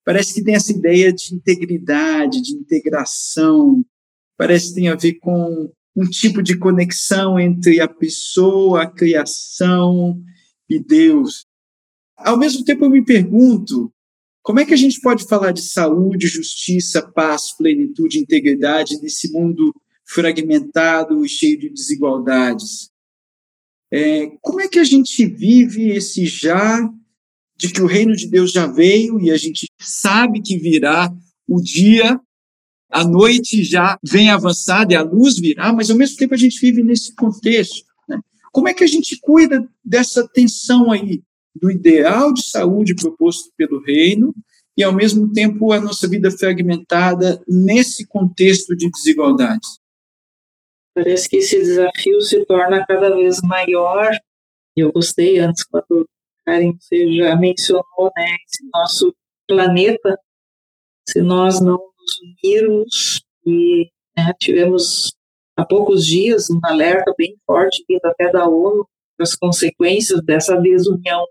Parece 0.04 0.34
que 0.34 0.44
tem 0.44 0.54
essa 0.54 0.72
ideia 0.72 1.12
de 1.12 1.34
integridade, 1.34 2.40
de 2.40 2.52
integração, 2.52 3.84
parece 4.36 4.68
que 4.68 4.74
tem 4.76 4.88
a 4.88 4.94
ver 4.94 5.14
com 5.14 5.72
um 5.96 6.04
tipo 6.04 6.42
de 6.42 6.58
conexão 6.58 7.40
entre 7.40 7.80
a 7.80 7.88
pessoa, 7.88 8.82
a 8.82 8.90
criação 8.90 10.20
e 10.68 10.78
Deus. 10.78 11.46
Ao 12.16 12.38
mesmo 12.38 12.64
tempo, 12.64 12.84
eu 12.84 12.90
me 12.90 13.04
pergunto 13.04 13.92
como 14.46 14.60
é 14.60 14.64
que 14.64 14.72
a 14.72 14.76
gente 14.76 15.00
pode 15.00 15.26
falar 15.26 15.50
de 15.50 15.60
saúde, 15.60 16.28
justiça, 16.28 17.02
paz, 17.02 17.50
plenitude, 17.58 18.20
integridade 18.20 18.96
nesse 19.02 19.32
mundo 19.32 19.74
fragmentado 20.04 21.24
e 21.24 21.28
cheio 21.28 21.58
de 21.58 21.68
desigualdades? 21.68 22.88
É, 23.92 24.28
como 24.40 24.60
é 24.60 24.68
que 24.68 24.78
a 24.78 24.84
gente 24.84 25.26
vive 25.26 25.90
esse 25.90 26.26
já 26.26 26.78
de 27.56 27.72
que 27.72 27.82
o 27.82 27.86
reino 27.86 28.14
de 28.14 28.28
Deus 28.28 28.52
já 28.52 28.68
veio 28.68 29.18
e 29.20 29.32
a 29.32 29.36
gente 29.36 29.66
sabe 29.80 30.40
que 30.40 30.56
virá 30.56 31.12
o 31.48 31.60
dia, 31.60 32.20
a 32.88 33.02
noite 33.02 33.64
já 33.64 33.98
vem 34.00 34.30
avançada 34.30 34.92
e 34.92 34.96
a 34.96 35.02
luz 35.02 35.40
virá, 35.40 35.72
mas 35.72 35.90
ao 35.90 35.96
mesmo 35.96 36.18
tempo 36.18 36.34
a 36.34 36.38
gente 36.38 36.60
vive 36.60 36.84
nesse 36.84 37.12
contexto. 37.16 37.84
Né? 38.08 38.20
Como 38.52 38.68
é 38.68 38.74
que 38.74 38.84
a 38.84 38.88
gente 38.88 39.18
cuida 39.20 39.68
dessa 39.84 40.24
tensão 40.28 40.92
aí 40.92 41.20
do 41.60 41.70
ideal 41.70 42.32
de 42.32 42.48
saúde 42.48 42.94
proposto 42.94 43.50
pelo 43.56 43.82
reino 43.82 44.34
e 44.76 44.82
ao 44.82 44.92
mesmo 44.92 45.32
tempo 45.32 45.72
a 45.72 45.80
nossa 45.80 46.06
vida 46.08 46.30
fragmentada 46.30 47.42
nesse 47.48 48.06
contexto 48.06 48.76
de 48.76 48.90
desigualdades? 48.90 49.78
Parece 50.94 51.28
que 51.28 51.36
esse 51.36 51.58
desafio 51.58 52.20
se 52.20 52.44
torna 52.46 52.84
cada 52.86 53.14
vez 53.14 53.40
maior. 53.42 54.10
Eu 54.74 54.92
gostei 54.92 55.38
antes, 55.38 55.64
quando 55.64 56.08
Karen 56.44 56.72
você 56.78 57.16
já 57.16 57.36
mencionou, 57.36 58.10
né, 58.16 58.36
esse 58.46 58.68
nosso 58.72 59.14
planeta, 59.46 60.18
se 61.08 61.20
nós 61.20 61.60
não 61.60 61.76
nos 61.76 62.18
unirmos, 62.22 63.22
e 63.46 63.90
né, 64.16 64.32
tivemos 64.40 65.14
há 65.56 65.64
poucos 65.64 66.06
dias 66.06 66.50
um 66.50 66.60
alerta 66.64 67.14
bem 67.16 67.36
forte 67.46 67.84
vindo 67.88 68.04
até 68.04 68.30
da 68.30 68.48
ONU 68.48 68.86
das 69.18 69.34
consequências 69.34 70.22
dessa 70.24 70.56
desunião, 70.56 71.26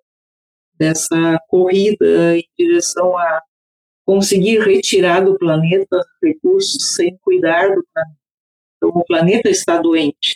dessa 0.77 1.39
corrida 1.47 2.38
em 2.38 2.45
direção 2.57 3.17
a 3.17 3.41
conseguir 4.05 4.59
retirar 4.59 5.21
do 5.21 5.38
planeta 5.38 6.03
recursos 6.23 6.95
sem 6.95 7.17
cuidar 7.17 7.67
do 7.73 7.83
planeta. 7.93 8.19
Então, 8.77 8.89
o 8.89 9.05
planeta 9.05 9.49
está 9.49 9.77
doente. 9.77 10.35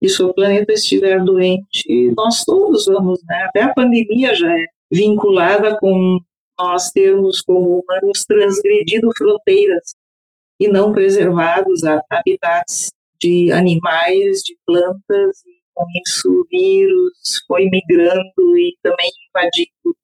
E 0.00 0.08
se 0.08 0.22
o 0.22 0.32
planeta 0.32 0.72
estiver 0.72 1.22
doente, 1.22 2.12
nós 2.16 2.44
todos 2.44 2.86
vamos, 2.86 3.20
né? 3.24 3.44
Até 3.44 3.62
a 3.62 3.74
pandemia 3.74 4.34
já 4.34 4.56
é 4.56 4.66
vinculada 4.90 5.76
com 5.78 6.18
nós 6.58 6.90
termos 6.90 7.40
como 7.40 7.80
humanos 7.80 8.24
transgredido 8.24 9.10
fronteiras 9.16 9.94
e 10.60 10.68
não 10.68 10.92
preservados 10.92 11.82
habitats 12.10 12.90
de 13.20 13.50
animais, 13.52 14.42
de 14.42 14.56
plantas, 14.64 15.42
e 15.46 15.57
com 15.78 15.86
isso 16.04 16.28
o 16.28 16.44
vírus 16.50 17.40
foi 17.46 17.68
migrando 17.70 18.58
e 18.58 18.76
também 18.82 19.10
invadindo 19.28 19.96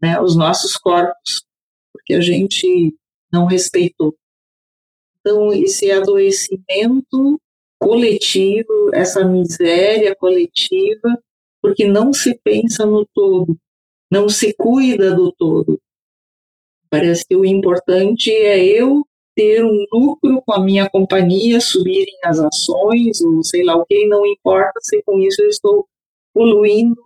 né, 0.00 0.20
os 0.20 0.36
nossos 0.36 0.76
corpos, 0.76 1.42
porque 1.90 2.12
a 2.12 2.20
gente 2.20 2.94
não 3.32 3.46
respeitou. 3.46 4.14
Então, 5.20 5.50
esse 5.54 5.90
adoecimento 5.90 7.40
coletivo, 7.78 8.90
essa 8.92 9.24
miséria 9.24 10.14
coletiva, 10.14 11.18
porque 11.62 11.88
não 11.88 12.12
se 12.12 12.38
pensa 12.44 12.84
no 12.84 13.06
todo, 13.14 13.58
não 14.10 14.28
se 14.28 14.52
cuida 14.52 15.14
do 15.14 15.32
todo. 15.32 15.80
Parece 16.90 17.24
que 17.26 17.34
o 17.34 17.46
importante 17.46 18.30
é 18.30 18.62
eu 18.62 19.06
ter 19.34 19.64
um 19.64 19.84
lucro 19.92 20.42
com 20.46 20.52
a 20.52 20.60
minha 20.60 20.88
companhia, 20.88 21.60
subirem 21.60 22.16
as 22.24 22.38
ações, 22.38 23.20
ou 23.20 23.42
sei 23.42 23.64
lá 23.64 23.76
o 23.76 23.84
que, 23.84 24.06
não 24.06 24.24
importa 24.26 24.78
se 24.80 25.02
com 25.02 25.18
isso 25.18 25.42
eu 25.42 25.48
estou 25.48 25.86
poluindo 26.32 27.00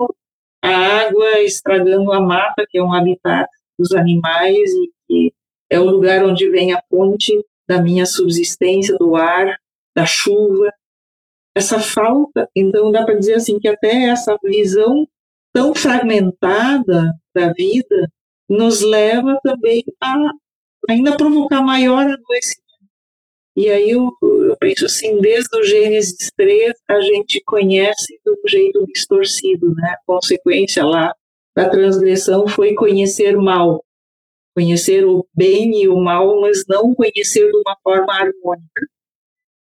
a 0.62 0.68
água, 0.68 1.40
estragando 1.40 2.12
a 2.12 2.20
mata, 2.20 2.66
que 2.68 2.78
é 2.78 2.82
um 2.82 2.92
habitat 2.92 3.48
dos 3.78 3.92
animais 3.92 4.70
e 4.70 4.90
que 5.06 5.32
é 5.70 5.78
o 5.78 5.84
lugar 5.84 6.24
onde 6.24 6.48
vem 6.50 6.72
a 6.72 6.82
ponte 6.90 7.32
da 7.68 7.80
minha 7.80 8.06
subsistência, 8.06 8.96
do 8.96 9.14
ar, 9.14 9.58
da 9.94 10.06
chuva. 10.06 10.72
Essa 11.54 11.78
falta, 11.78 12.48
então 12.54 12.90
dá 12.90 13.04
para 13.04 13.18
dizer 13.18 13.34
assim 13.34 13.58
que 13.58 13.68
até 13.68 14.04
essa 14.04 14.36
visão 14.42 15.06
tão 15.52 15.74
fragmentada 15.74 17.12
da 17.34 17.52
vida 17.52 18.10
nos 18.48 18.80
leva 18.80 19.38
também 19.42 19.84
a 20.00 20.30
ainda 20.88 21.16
provocar 21.16 21.62
maior 21.62 22.02
adoecimento. 22.02 22.68
E 23.56 23.68
aí 23.68 23.90
eu, 23.90 24.10
eu 24.22 24.56
penso 24.58 24.86
assim, 24.86 25.20
desde 25.20 25.56
o 25.56 25.64
Gênesis 25.64 26.30
3, 26.36 26.74
a 26.88 27.00
gente 27.00 27.42
conhece 27.44 28.20
do 28.24 28.36
jeito 28.46 28.86
distorcido, 28.86 29.74
né? 29.74 29.90
A 29.90 29.98
consequência 30.06 30.84
lá 30.84 31.12
da 31.56 31.68
transgressão 31.68 32.46
foi 32.46 32.74
conhecer 32.74 33.36
mal, 33.36 33.84
conhecer 34.54 35.04
o 35.04 35.26
bem 35.34 35.82
e 35.82 35.88
o 35.88 35.96
mal, 35.96 36.40
mas 36.40 36.64
não 36.68 36.94
conhecer 36.94 37.50
de 37.50 37.56
uma 37.56 37.76
forma 37.82 38.12
harmônica. 38.12 38.86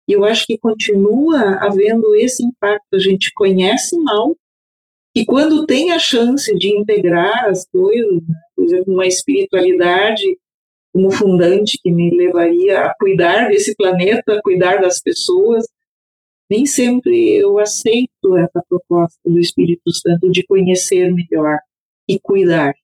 E 0.08 0.14
eu 0.14 0.24
acho 0.24 0.46
que 0.46 0.58
continua 0.58 1.58
havendo 1.60 2.16
esse 2.16 2.44
impacto. 2.44 2.94
A 2.94 3.00
gente 3.00 3.32
conhece 3.34 3.98
mal, 3.98 4.34
e 5.16 5.26
quando 5.26 5.66
tem 5.66 5.92
a 5.92 6.00
chance 6.00 6.56
de 6.56 6.70
integrar 6.70 7.46
as 7.46 7.68
coisas, 7.68 8.14
né? 8.14 8.36
por 8.56 8.66
exemplo, 8.66 8.94
uma 8.94 9.06
espiritualidade 9.06 10.38
como 10.94 11.10
fundante 11.12 11.80
que 11.82 11.92
me 11.92 12.16
levaria 12.16 12.86
a 12.86 12.96
cuidar 12.96 13.50
desse 13.50 13.76
planeta, 13.76 14.36
a 14.36 14.42
cuidar 14.42 14.80
das 14.80 15.02
pessoas, 15.02 15.66
nem 16.48 16.68
sempre 16.68 17.36
eu 17.36 17.58
aceito 17.58 18.38
essa 18.38 18.64
proposta 18.70 19.20
do 19.26 19.40
Espírito 19.40 19.92
Santo 19.92 20.32
de 20.32 20.46
conhecer 20.46 21.12
melhor 21.12 21.58
e 22.08 22.20
cuidar. 22.20 22.76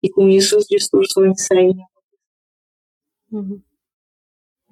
E 0.00 0.08
com 0.08 0.28
isso 0.28 0.56
as 0.56 0.66
distorções 0.66 1.44
saem. 1.44 1.74
Uhum. 3.32 3.60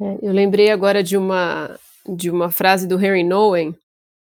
É, 0.00 0.18
eu 0.22 0.32
lembrei 0.32 0.70
agora 0.70 1.02
de 1.02 1.16
uma 1.16 1.76
de 2.08 2.30
uma 2.30 2.52
frase 2.52 2.86
do 2.86 2.96
Harry 2.96 3.24
Nowen, 3.24 3.74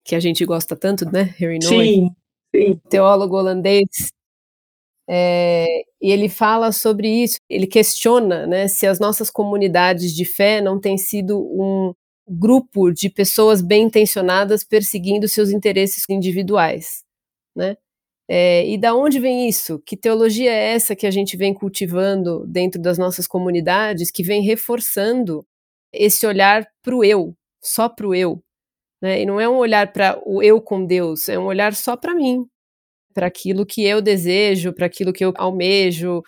que 0.05 0.15
a 0.15 0.21
gente 0.21 0.45
gosta 0.45 0.77
tanto, 0.77 1.05
né? 1.11 1.35
Harry 1.39 1.59
Nowen, 1.59 2.15
sim, 2.55 2.55
sim. 2.55 2.81
teólogo 2.89 3.37
holandês, 3.37 4.13
é, 5.15 5.83
e 6.01 6.11
ele 6.11 6.27
fala 6.31 6.73
sobre 6.73 7.07
isso, 7.07 7.37
ele 7.47 7.67
questiona 7.67 8.47
né, 8.47 8.67
se 8.67 8.87
as 8.87 8.99
nossas 8.99 9.29
comunidades 9.31 10.15
de 10.15 10.25
fé 10.25 10.63
não 10.63 10.81
têm 10.81 10.97
sido 10.97 11.39
um 11.39 11.93
grupo 12.27 12.91
de 12.91 13.11
pessoas 13.11 13.61
bem 13.61 13.83
intencionadas 13.85 14.65
perseguindo 14.65 15.29
seus 15.29 15.51
interesses 15.51 16.05
individuais. 16.09 17.05
Né? 17.55 17.77
É, 18.27 18.67
e 18.67 18.79
da 18.79 18.95
onde 18.95 19.21
vem 19.21 19.47
isso? 19.47 19.79
Que 19.85 19.99
teologia 19.99 20.51
é 20.51 20.73
essa 20.73 20.97
que 20.97 21.07
a 21.07 21.11
gente 21.11 21.37
vem 21.37 21.53
cultivando 21.53 22.47
dentro 22.47 22.81
das 22.81 22.97
nossas 22.97 23.27
comunidades, 23.27 24.11
que 24.11 24.23
vem 24.23 24.43
reforçando 24.43 25.45
esse 25.93 26.27
olhar 26.27 26.67
para 26.83 26.97
o 26.97 27.05
eu, 27.05 27.37
só 27.63 27.87
para 27.87 28.09
o 28.09 28.15
eu? 28.15 28.43
Né? 29.03 29.21
E 29.21 29.27
não 29.27 29.39
é 29.39 29.47
um 29.47 29.57
olhar 29.57 29.93
para 29.93 30.19
o 30.25 30.43
eu 30.43 30.59
com 30.59 30.87
Deus, 30.87 31.29
é 31.29 31.39
um 31.39 31.45
olhar 31.45 31.75
só 31.75 31.99
para 31.99 32.15
mim, 32.15 32.47
para 33.13 33.27
aquilo 33.27 33.67
que 33.67 33.85
eu 33.85 34.01
desejo, 34.03 34.73
para 34.73 34.87
aquilo 34.87 35.13
que 35.13 35.25
eu 35.25 35.33
almejo. 35.37 36.23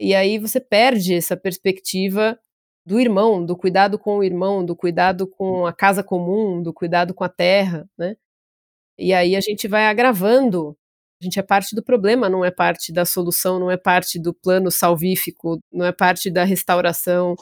E 0.00 0.14
aí 0.14 0.38
você 0.38 0.60
perde 0.60 1.14
essa 1.14 1.36
perspectiva 1.36 2.38
do 2.86 3.00
irmão, 3.00 3.44
do 3.44 3.56
cuidado 3.56 3.98
com 3.98 4.18
o 4.18 4.24
irmão, 4.24 4.64
do 4.64 4.76
cuidado 4.76 5.26
com 5.28 5.66
a 5.66 5.72
casa 5.72 6.02
comum, 6.04 6.62
do 6.62 6.72
cuidado 6.74 7.14
com 7.14 7.24
a 7.24 7.28
terra, 7.28 7.88
né? 7.98 8.16
E 8.98 9.12
aí 9.14 9.36
a 9.36 9.40
gente 9.40 9.68
vai 9.68 9.86
agravando. 9.86 10.76
A 11.22 11.24
gente 11.24 11.38
é 11.38 11.42
parte 11.42 11.74
do 11.74 11.82
problema, 11.82 12.28
não 12.28 12.44
é 12.44 12.50
parte 12.50 12.92
da 12.92 13.04
solução, 13.06 13.58
não 13.60 13.70
é 13.70 13.76
parte 13.76 14.18
do 14.20 14.34
plano 14.34 14.70
salvífico, 14.70 15.60
não 15.72 15.86
é 15.86 15.92
parte 15.92 16.30
da 16.30 16.44
restauração. 16.44 17.36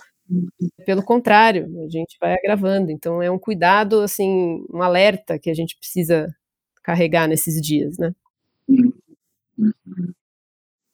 Pelo 0.87 1.05
contrário, 1.05 1.66
a 1.85 1.88
gente 1.90 2.16
vai 2.20 2.35
agravando. 2.35 2.90
Então 2.90 3.22
é 3.22 3.31
um 3.31 3.38
cuidado, 3.38 4.00
assim, 4.00 4.64
um 4.72 4.83
alerta 4.83 5.38
que 5.38 5.50
a 5.50 5.55
gente 5.55 5.76
precisa 5.78 6.28
carregar 6.83 7.28
nesses 7.28 7.61
dias, 7.61 7.98
né? 7.98 8.12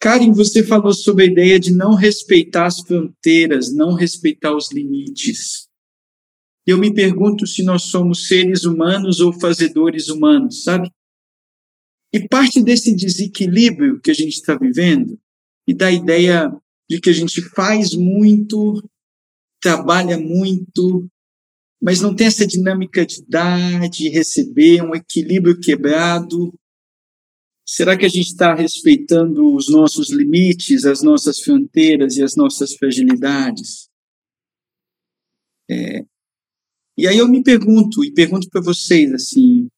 Karen, 0.00 0.32
você 0.32 0.62
falou 0.62 0.92
sobre 0.92 1.24
a 1.24 1.26
ideia 1.26 1.58
de 1.58 1.72
não 1.72 1.94
respeitar 1.94 2.66
as 2.66 2.80
fronteiras, 2.80 3.74
não 3.74 3.94
respeitar 3.94 4.54
os 4.54 4.70
limites. 4.72 5.68
Eu 6.66 6.78
me 6.78 6.92
pergunto 6.92 7.46
se 7.46 7.62
nós 7.62 7.84
somos 7.84 8.28
seres 8.28 8.64
humanos 8.64 9.20
ou 9.20 9.32
fazedores 9.32 10.08
humanos, 10.08 10.62
sabe? 10.62 10.90
E 12.12 12.28
parte 12.28 12.62
desse 12.62 12.94
desequilíbrio 12.94 14.00
que 14.00 14.10
a 14.10 14.14
gente 14.14 14.34
está 14.34 14.56
vivendo 14.56 15.18
e 15.66 15.74
da 15.74 15.90
ideia 15.90 16.50
de 16.88 17.00
que 17.00 17.10
a 17.10 17.12
gente 17.12 17.42
faz 17.50 17.94
muito, 17.94 18.82
trabalha 19.60 20.18
muito, 20.18 21.08
mas 21.82 22.00
não 22.00 22.14
tem 22.14 22.26
essa 22.26 22.46
dinâmica 22.46 23.04
de 23.04 23.22
dar, 23.26 23.88
de 23.88 24.08
receber, 24.08 24.82
um 24.82 24.94
equilíbrio 24.94 25.60
quebrado. 25.60 26.52
Será 27.70 27.98
que 27.98 28.07
a 28.07 28.09
gente 28.09 28.28
está 28.28 28.54
respeitando 28.54 29.54
os 29.54 29.68
nossos 29.68 30.09
limites, 30.09 30.87
as 30.87 31.02
nossas 31.02 31.38
fronteiras 31.38 32.16
e 32.16 32.22
as 32.22 32.35
nossas 32.35 32.74
fragilidades? 32.74 33.90
É, 35.70 36.02
e 36.96 37.07
aí 37.07 37.18
eu 37.18 37.28
me 37.28 37.42
pergunto, 37.42 38.02
e 38.02 38.11
pergunto 38.11 38.48
para 38.48 38.62
vocês 38.62 39.12
assim, 39.12 39.68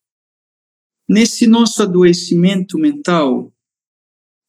nesse 1.05 1.45
nosso 1.45 1.83
adoecimento 1.83 2.79
mental, 2.79 3.53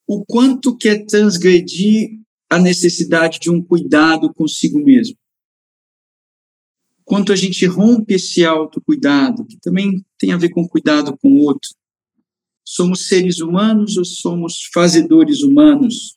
o 0.06 0.24
quanto 0.24 0.76
que 0.76 0.88
é 0.88 1.04
transgredir 1.04 2.20
a 2.48 2.60
necessidade 2.60 3.40
de 3.40 3.50
um 3.50 3.60
cuidado 3.60 4.32
consigo 4.32 4.78
mesmo? 4.78 5.16
Quanto 7.04 7.32
a 7.32 7.36
gente 7.36 7.66
rompe 7.66 8.14
esse 8.14 8.44
autocuidado, 8.44 9.44
que 9.44 9.58
também 9.58 10.00
tem 10.16 10.30
a 10.32 10.36
ver 10.36 10.50
com 10.50 10.68
cuidado 10.68 11.18
com 11.18 11.28
o 11.28 11.40
outro, 11.40 11.68
Somos 12.74 13.06
seres 13.06 13.38
humanos 13.38 13.98
ou 13.98 14.04
somos 14.06 14.70
fazedores 14.72 15.42
humanos? 15.42 16.16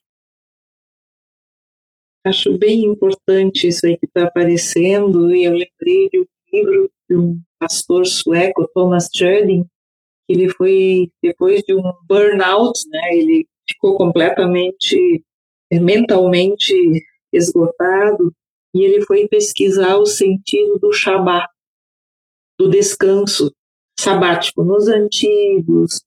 Acho 2.25 2.57
bem 2.57 2.85
importante 2.85 3.67
isso 3.67 3.85
aí 3.85 3.97
que 3.97 4.05
está 4.05 4.23
aparecendo, 4.23 5.35
e 5.35 5.43
eu 5.43 5.51
lembrei 5.51 6.09
de 6.09 6.21
um 6.21 6.25
livro 6.53 6.91
de 7.09 7.17
um 7.17 7.41
pastor 7.59 8.05
sueco, 8.07 8.69
Thomas 8.73 9.09
Jerding, 9.13 9.65
que 10.25 10.33
ele 10.33 10.47
foi, 10.47 11.11
depois 11.21 11.61
de 11.63 11.75
um 11.75 11.83
burnout, 12.07 12.87
né, 12.87 13.01
ele 13.11 13.45
ficou 13.69 13.97
completamente 13.97 15.21
mentalmente 15.73 16.73
esgotado, 17.33 18.33
e 18.73 18.81
ele 18.81 19.01
foi 19.05 19.27
pesquisar 19.27 19.97
o 19.97 20.05
sentido 20.05 20.79
do 20.79 20.93
Shabat, 20.93 21.49
do 22.57 22.69
descanso 22.69 23.53
sabático 23.99 24.63
nos 24.63 24.87
antigos, 24.87 25.99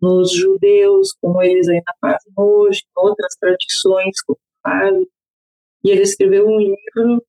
nos 0.00 0.32
judeus, 0.32 1.14
como 1.20 1.42
eles 1.42 1.68
ainda 1.68 1.92
fazem 2.00 2.32
hoje, 2.36 2.84
outras 2.96 3.34
tradições 3.36 4.20
como 4.22 4.38
fazem. 4.62 5.06
E 5.84 5.90
ele 5.90 6.02
escreveu 6.02 6.46
um 6.46 6.58
livro 6.58 7.24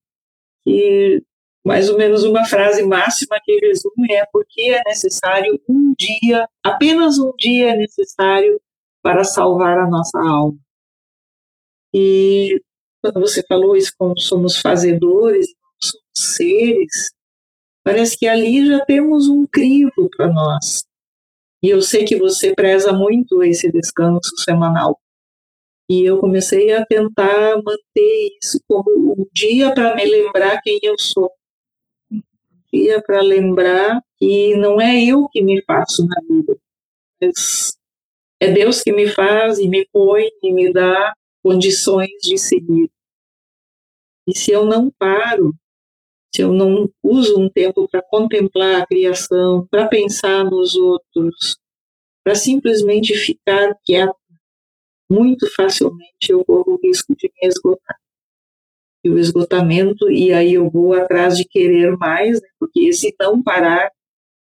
que, 0.63 1.23
mais 1.65 1.89
ou 1.89 1.97
menos 1.97 2.23
uma 2.23 2.45
frase 2.45 2.83
máxima 2.83 3.39
que 3.43 3.59
resume 3.59 4.13
é 4.13 4.25
porque 4.31 4.61
é 4.61 4.81
necessário 4.85 5.59
um 5.67 5.93
dia, 5.97 6.47
apenas 6.63 7.17
um 7.17 7.31
dia 7.37 7.71
é 7.73 7.77
necessário 7.77 8.59
para 9.01 9.23
salvar 9.23 9.77
a 9.77 9.87
nossa 9.87 10.19
alma. 10.19 10.57
E 11.93 12.61
quando 13.01 13.19
você 13.21 13.43
falou 13.47 13.75
isso, 13.75 13.93
como 13.97 14.19
somos 14.19 14.57
fazedores, 14.59 15.47
somos 15.79 16.35
seres, 16.35 17.11
parece 17.83 18.17
que 18.17 18.27
ali 18.27 18.67
já 18.67 18.83
temos 18.85 19.27
um 19.27 19.45
crivo 19.47 20.09
para 20.15 20.31
nós. 20.31 20.88
E 21.61 21.69
eu 21.69 21.81
sei 21.81 22.05
que 22.05 22.15
você 22.15 22.53
preza 22.53 22.93
muito 22.93 23.43
esse 23.43 23.71
descanso 23.71 24.35
semanal. 24.37 24.99
E 25.89 26.03
eu 26.03 26.19
comecei 26.19 26.71
a 26.71 26.85
tentar 26.85 27.57
manter 27.57 28.37
isso 28.41 28.59
como 28.67 29.13
um 29.13 29.25
dia 29.33 29.73
para 29.73 29.95
me 29.95 30.05
lembrar 30.05 30.61
quem 30.61 30.79
eu 30.83 30.95
sou. 30.97 31.31
Um 32.11 32.21
dia 32.71 33.01
para 33.01 33.21
lembrar 33.21 34.01
que 34.17 34.55
não 34.55 34.79
é 34.79 35.03
eu 35.03 35.27
que 35.29 35.41
me 35.41 35.61
faço 35.63 36.07
na 36.07 36.21
vida. 36.29 36.57
Mas 37.19 37.77
é 38.39 38.51
Deus 38.51 38.81
que 38.81 38.91
me 38.91 39.07
faz 39.09 39.59
e 39.59 39.67
me 39.67 39.85
põe 39.91 40.29
e 40.41 40.53
me 40.53 40.71
dá 40.71 41.13
condições 41.43 42.11
de 42.21 42.37
seguir. 42.37 42.89
E 44.27 44.37
se 44.37 44.51
eu 44.51 44.65
não 44.65 44.91
paro, 44.91 45.53
se 46.33 46.41
eu 46.41 46.53
não 46.53 46.89
uso 47.03 47.39
um 47.39 47.49
tempo 47.49 47.87
para 47.89 48.01
contemplar 48.01 48.81
a 48.81 48.85
criação, 48.85 49.67
para 49.69 49.87
pensar 49.87 50.43
nos 50.43 50.75
outros, 50.75 51.57
para 52.23 52.35
simplesmente 52.35 53.15
ficar 53.15 53.75
quieto, 53.83 54.15
muito 55.09 55.51
facilmente 55.55 56.29
eu 56.29 56.45
corro 56.45 56.73
o 56.73 56.79
risco 56.81 57.15
de 57.15 57.27
me 57.27 57.47
esgotar. 57.47 57.97
E 59.03 59.09
o 59.09 59.17
esgotamento, 59.17 60.11
e 60.11 60.31
aí 60.31 60.53
eu 60.53 60.69
vou 60.69 60.93
atrás 60.93 61.37
de 61.37 61.45
querer 61.45 61.97
mais, 61.97 62.39
né, 62.39 62.47
porque 62.59 62.81
esse 62.81 63.15
não 63.19 63.41
parar 63.41 63.89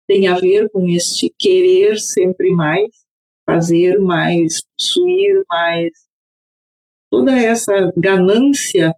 tem 0.07 0.27
a 0.27 0.35
ver 0.35 0.69
com 0.69 0.87
este 0.87 1.33
querer 1.37 1.97
sempre 1.97 2.51
mais, 2.51 2.89
fazer 3.45 3.99
mais, 3.99 4.61
possuir 4.77 5.43
mais. 5.49 5.91
Toda 7.11 7.31
essa 7.31 7.91
ganância 7.97 8.93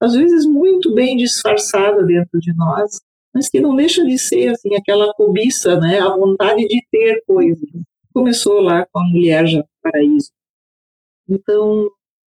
às 0.00 0.14
vezes 0.14 0.46
muito 0.46 0.94
bem 0.94 1.16
disfarçada 1.16 2.02
dentro 2.04 2.38
de 2.40 2.54
nós, 2.54 3.00
mas 3.34 3.48
que 3.48 3.60
não 3.60 3.74
deixa 3.76 4.04
de 4.04 4.18
ser 4.18 4.48
assim 4.48 4.74
aquela 4.74 5.12
cobiça, 5.14 5.78
né, 5.78 6.00
a 6.00 6.08
vontade 6.16 6.66
de 6.66 6.82
ter 6.90 7.22
coisas. 7.26 7.68
Começou 8.12 8.60
lá 8.60 8.86
com 8.86 8.98
a 8.98 9.04
mulher 9.04 9.46
já 9.46 9.60
do 9.60 9.68
paraíso. 9.82 10.30
Então, 11.28 11.90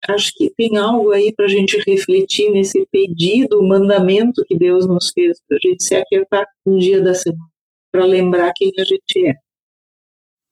acho 0.08 0.32
que 0.36 0.50
tem 0.50 0.78
algo 0.78 1.12
aí 1.12 1.34
para 1.34 1.46
a 1.46 1.50
gente 1.50 1.78
refletir 1.86 2.52
nesse 2.52 2.86
pedido, 2.92 3.64
mandamento 3.64 4.44
que 4.46 4.58
Deus 4.58 4.88
nos 4.88 5.12
fez, 5.12 5.42
para 5.48 5.58
a 5.58 5.68
gente 5.68 5.84
se 5.84 5.96
aquietar 5.96 6.46
um 6.66 6.78
dia 6.78 7.02
da 7.02 7.14
semana, 7.14 7.50
para 7.92 8.06
lembrar 8.06 8.54
quem 8.56 8.72
a 8.78 8.84
gente 8.84 9.28
é. 9.28 9.36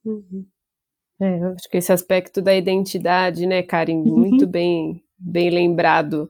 Uhum. 0.03 0.45
É, 1.21 1.43
acho 1.53 1.69
que 1.69 1.77
esse 1.77 1.93
aspecto 1.93 2.41
da 2.41 2.55
identidade, 2.55 3.45
né, 3.45 3.61
Karen, 3.61 3.97
uhum. 3.97 4.17
muito 4.17 4.47
bem, 4.47 5.03
bem 5.17 5.49
lembrado. 5.51 6.29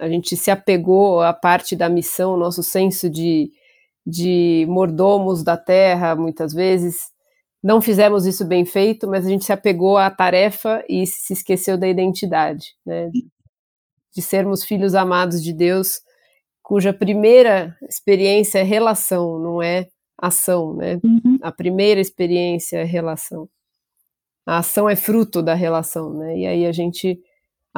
A 0.00 0.08
gente 0.08 0.36
se 0.36 0.50
apegou 0.50 1.20
à 1.20 1.32
parte 1.32 1.74
da 1.74 1.88
missão, 1.88 2.36
nosso 2.36 2.62
senso 2.62 3.10
de, 3.10 3.50
de 4.06 4.64
mordomos 4.68 5.42
da 5.42 5.56
terra, 5.56 6.14
muitas 6.14 6.52
vezes. 6.52 7.10
Não 7.62 7.80
fizemos 7.80 8.24
isso 8.26 8.44
bem 8.44 8.64
feito, 8.64 9.08
mas 9.08 9.26
a 9.26 9.28
gente 9.28 9.44
se 9.44 9.52
apegou 9.52 9.96
à 9.96 10.10
tarefa 10.10 10.84
e 10.88 11.06
se 11.06 11.32
esqueceu 11.32 11.76
da 11.76 11.88
identidade, 11.88 12.74
né? 12.86 13.10
De 14.14 14.22
sermos 14.22 14.64
filhos 14.64 14.94
amados 14.94 15.42
de 15.42 15.52
Deus, 15.52 16.00
cuja 16.62 16.92
primeira 16.92 17.76
experiência 17.88 18.60
é 18.60 18.62
relação, 18.62 19.38
não 19.38 19.62
é 19.62 19.88
ação, 20.16 20.74
né? 20.74 21.00
Uhum. 21.04 21.38
A 21.42 21.50
primeira 21.50 22.00
experiência 22.00 22.78
é 22.78 22.84
relação. 22.84 23.48
A 24.46 24.58
ação 24.58 24.88
é 24.88 24.96
fruto 24.96 25.42
da 25.42 25.54
relação, 25.54 26.14
né? 26.14 26.38
E 26.38 26.46
aí 26.46 26.66
a 26.66 26.72
gente 26.72 27.20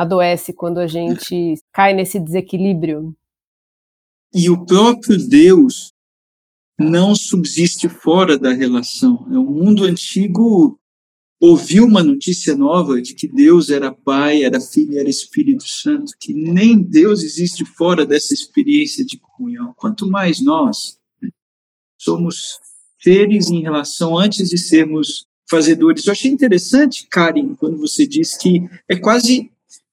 adoece 0.00 0.54
quando 0.54 0.78
a 0.78 0.86
gente 0.86 1.54
cai 1.70 1.92
nesse 1.92 2.18
desequilíbrio. 2.18 3.14
E 4.32 4.48
o 4.48 4.64
próprio 4.64 5.18
Deus 5.28 5.92
não 6.78 7.14
subsiste 7.14 7.86
fora 7.86 8.38
da 8.38 8.50
relação. 8.54 9.26
O 9.28 9.44
mundo 9.44 9.84
antigo 9.84 10.80
ouviu 11.38 11.84
uma 11.84 12.02
notícia 12.02 12.56
nova 12.56 13.02
de 13.02 13.14
que 13.14 13.28
Deus 13.28 13.68
era 13.68 13.92
Pai, 13.92 14.42
era 14.42 14.58
Filho, 14.58 14.98
era 14.98 15.10
Espírito 15.10 15.68
Santo, 15.68 16.14
que 16.18 16.32
nem 16.32 16.80
Deus 16.80 17.22
existe 17.22 17.66
fora 17.66 18.06
dessa 18.06 18.32
experiência 18.32 19.04
de 19.04 19.18
comunhão. 19.18 19.74
Quanto 19.76 20.08
mais 20.08 20.40
nós 20.40 20.98
somos 21.98 22.58
seres 23.02 23.50
em 23.50 23.60
relação 23.60 24.16
antes 24.16 24.48
de 24.48 24.56
sermos 24.56 25.26
fazedores. 25.48 26.06
Eu 26.06 26.12
achei 26.12 26.30
interessante, 26.30 27.06
Karen, 27.10 27.54
quando 27.56 27.76
você 27.76 28.06
disse 28.06 28.38
que 28.38 28.66
é 28.88 28.96
quase 28.96 29.50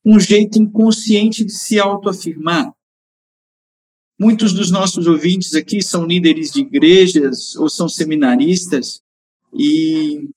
um 0.07 0.17
jeito 0.17 0.57
inconsciente 0.57 1.43
de 1.43 1.51
se 1.51 1.77
autoafirmar. 1.77 2.71
Muitos 4.17 4.53
dos 4.53 4.71
nossos 4.71 5.05
ouvintes 5.05 5.53
aqui 5.53 5.81
são 5.81 6.07
líderes 6.07 6.53
de 6.53 6.61
igrejas 6.61 7.57
ou 7.57 7.67
são 7.67 7.89
seminaristas 7.89 9.01
e 9.53 10.29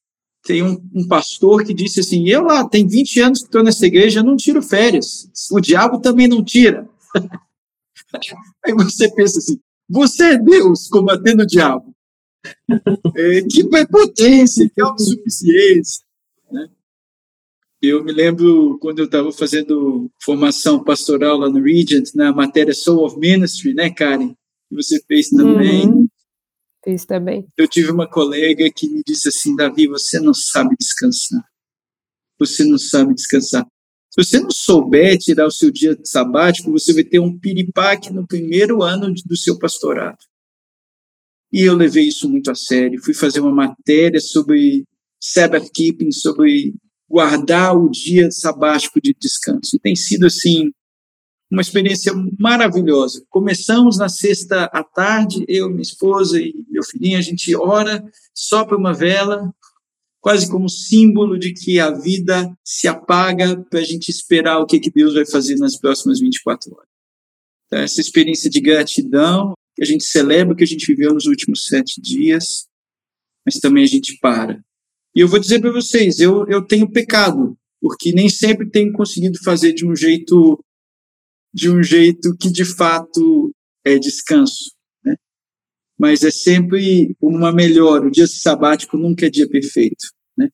tem 0.44 0.64
um, 0.64 0.76
um 0.92 1.06
pastor 1.06 1.64
que 1.64 1.72
disse 1.72 2.00
assim: 2.00 2.28
Eu 2.28 2.42
lá, 2.42 2.68
tem 2.68 2.86
20 2.86 3.20
anos 3.20 3.38
que 3.38 3.46
estou 3.46 3.62
nessa 3.62 3.86
igreja, 3.86 4.24
não 4.24 4.36
tiro 4.36 4.60
férias. 4.60 5.30
O 5.52 5.60
diabo 5.60 6.00
também 6.00 6.26
não 6.26 6.42
tira. 6.44 6.88
Aí 8.66 8.74
você 8.74 9.08
pensa 9.14 9.38
assim: 9.38 9.60
Você 9.88 10.32
é 10.34 10.38
Deus 10.38 10.88
combatendo 10.88 11.44
o 11.44 11.46
diabo. 11.46 11.94
É, 13.14 13.42
que 13.42 13.68
prepotência, 13.68 14.70
que 14.74 14.80
autossuficiência. 14.80 16.02
Eu 17.82 18.04
me 18.04 18.12
lembro 18.12 18.78
quando 18.78 18.98
eu 18.98 19.06
estava 19.06 19.32
fazendo 19.32 20.10
formação 20.22 20.84
pastoral 20.84 21.38
lá 21.38 21.48
no 21.48 21.62
Regent, 21.62 22.10
na 22.14 22.30
matéria 22.30 22.74
Soul 22.74 23.06
of 23.06 23.18
Ministry, 23.18 23.72
né, 23.72 23.88
Karen? 23.90 24.34
Que 24.68 24.74
você 24.74 25.02
fez 25.06 25.30
também. 25.30 25.86
Uhum. 25.86 26.06
Fiz 26.84 27.04
também. 27.06 27.46
Eu 27.56 27.66
tive 27.66 27.90
uma 27.90 28.08
colega 28.08 28.70
que 28.70 28.88
me 28.88 29.02
disse 29.06 29.28
assim: 29.28 29.56
Davi, 29.56 29.86
você 29.86 30.20
não 30.20 30.34
sabe 30.34 30.76
descansar. 30.78 31.42
Você 32.38 32.64
não 32.64 32.78
sabe 32.78 33.14
descansar. 33.14 33.66
Se 34.10 34.24
você 34.24 34.40
não 34.40 34.50
souber 34.50 35.16
tirar 35.18 35.46
o 35.46 35.52
seu 35.52 35.70
dia 35.70 35.98
sabático, 36.04 36.70
você 36.70 36.92
vai 36.92 37.04
ter 37.04 37.18
um 37.18 37.38
piripaque 37.38 38.12
no 38.12 38.26
primeiro 38.26 38.82
ano 38.82 39.12
do 39.24 39.36
seu 39.36 39.58
pastorado. 39.58 40.18
E 41.52 41.62
eu 41.62 41.74
levei 41.74 42.08
isso 42.08 42.28
muito 42.28 42.50
a 42.50 42.54
sério. 42.54 43.02
Fui 43.02 43.14
fazer 43.14 43.40
uma 43.40 43.54
matéria 43.54 44.20
sobre 44.20 44.84
Sabbath 45.20 45.70
keeping, 45.72 46.10
sobre 46.12 46.74
guardar 47.10 47.76
o 47.76 47.90
dia 47.90 48.30
sabático 48.30 49.00
de 49.02 49.12
descanso. 49.18 49.74
E 49.74 49.80
tem 49.80 49.96
sido, 49.96 50.26
assim, 50.26 50.70
uma 51.50 51.60
experiência 51.60 52.12
maravilhosa. 52.38 53.24
Começamos 53.28 53.98
na 53.98 54.08
sexta 54.08 54.66
à 54.66 54.84
tarde, 54.84 55.44
eu, 55.48 55.68
minha 55.68 55.82
esposa 55.82 56.40
e 56.40 56.54
meu 56.68 56.84
filhinho, 56.84 57.18
a 57.18 57.22
gente 57.22 57.54
ora, 57.56 58.00
sopra 58.32 58.76
uma 58.76 58.94
vela, 58.94 59.52
quase 60.20 60.48
como 60.48 60.68
símbolo 60.68 61.36
de 61.36 61.52
que 61.52 61.80
a 61.80 61.90
vida 61.90 62.48
se 62.64 62.86
apaga 62.86 63.60
para 63.68 63.80
a 63.80 63.84
gente 63.84 64.08
esperar 64.08 64.60
o 64.60 64.66
que, 64.66 64.78
que 64.78 64.90
Deus 64.90 65.14
vai 65.14 65.26
fazer 65.26 65.56
nas 65.56 65.76
próximas 65.76 66.20
24 66.20 66.72
horas. 66.72 66.88
Então, 67.66 67.80
essa 67.80 68.00
experiência 68.00 68.48
de 68.48 68.60
gratidão, 68.60 69.54
que 69.74 69.82
a 69.82 69.86
gente 69.86 70.04
celebra 70.04 70.52
o 70.52 70.56
que 70.56 70.64
a 70.64 70.66
gente 70.66 70.86
viveu 70.86 71.12
nos 71.12 71.26
últimos 71.26 71.66
sete 71.66 72.00
dias, 72.00 72.68
mas 73.44 73.56
também 73.56 73.82
a 73.82 73.88
gente 73.88 74.16
para 74.20 74.60
e 75.14 75.20
eu 75.20 75.28
vou 75.28 75.40
dizer 75.40 75.60
para 75.60 75.72
vocês, 75.72 76.20
eu, 76.20 76.46
eu 76.48 76.64
tenho 76.64 76.90
pecado, 76.90 77.56
porque 77.80 78.12
nem 78.12 78.28
sempre 78.28 78.70
tenho 78.70 78.92
conseguido 78.92 79.38
fazer 79.42 79.72
de 79.72 79.86
um 79.86 79.94
jeito 79.96 80.62
de 81.52 81.68
um 81.68 81.82
jeito 81.82 82.36
que 82.40 82.48
de 82.50 82.64
fato 82.64 83.52
é 83.84 83.98
descanso, 83.98 84.72
né? 85.04 85.16
Mas 85.98 86.22
é 86.22 86.30
sempre 86.30 87.16
uma 87.20 87.52
melhor. 87.52 88.06
O 88.06 88.10
dia 88.10 88.26
sabático 88.26 88.96
nunca 88.96 89.26
é 89.26 89.30
dia 89.30 89.48
perfeito, 89.48 90.06
né? 90.38 90.48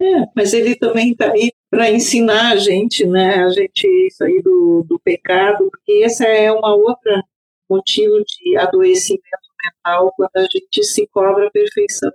É, 0.00 0.26
mas 0.36 0.54
ele 0.54 0.76
também 0.76 1.10
está 1.10 1.32
aí 1.32 1.52
para 1.68 1.90
ensinar 1.90 2.52
a 2.52 2.56
gente, 2.56 3.04
né? 3.06 3.42
A 3.42 3.48
gente 3.50 3.86
isso 4.06 4.22
aí 4.22 4.40
do, 4.40 4.84
do 4.86 5.00
pecado, 5.00 5.68
porque 5.68 6.04
essa 6.04 6.24
é 6.24 6.52
uma 6.52 6.76
outra 6.76 7.22
motivo 7.68 8.22
de 8.24 8.56
adoecimento 8.56 9.24
mental 9.64 10.12
quando 10.16 10.36
a 10.36 10.42
gente 10.42 10.84
se 10.84 11.06
cobra 11.08 11.48
a 11.48 11.50
perfeição. 11.50 12.12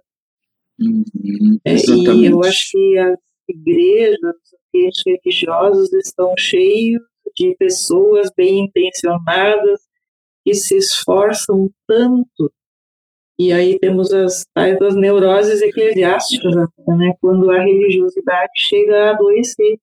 Uhum, 0.80 1.60
é, 1.66 1.76
e 1.76 2.26
eu 2.26 2.42
acho 2.44 2.72
que 2.72 2.98
as 2.98 3.20
igrejas, 3.48 4.18
os 4.22 4.60
ambientes 4.74 5.04
religiosos 5.06 5.94
estão 5.94 6.34
cheios 6.38 7.02
de 7.36 7.56
pessoas 7.58 8.30
bem 8.36 8.66
intencionadas 8.66 9.82
que 10.46 10.54
se 10.54 10.78
esforçam 10.78 11.70
tanto. 11.88 12.52
E 13.38 13.54
aí 13.54 13.80
temos 13.80 14.12
as 14.14 14.46
tais 14.54 14.78
das 14.80 14.96
neuroses 14.96 15.62
eclesiásticas, 15.62 16.56
né, 16.56 17.14
quando 17.22 17.50
a 17.50 17.62
religiosidade 17.62 18.52
chega 18.58 19.06
a 19.06 19.10
adoecer, 19.12 19.80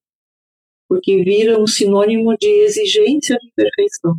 porque 0.88 1.22
vira 1.22 1.58
um 1.58 1.66
sinônimo 1.66 2.36
de 2.36 2.48
exigência 2.48 3.36
de 3.38 3.50
perfeição. 3.54 4.14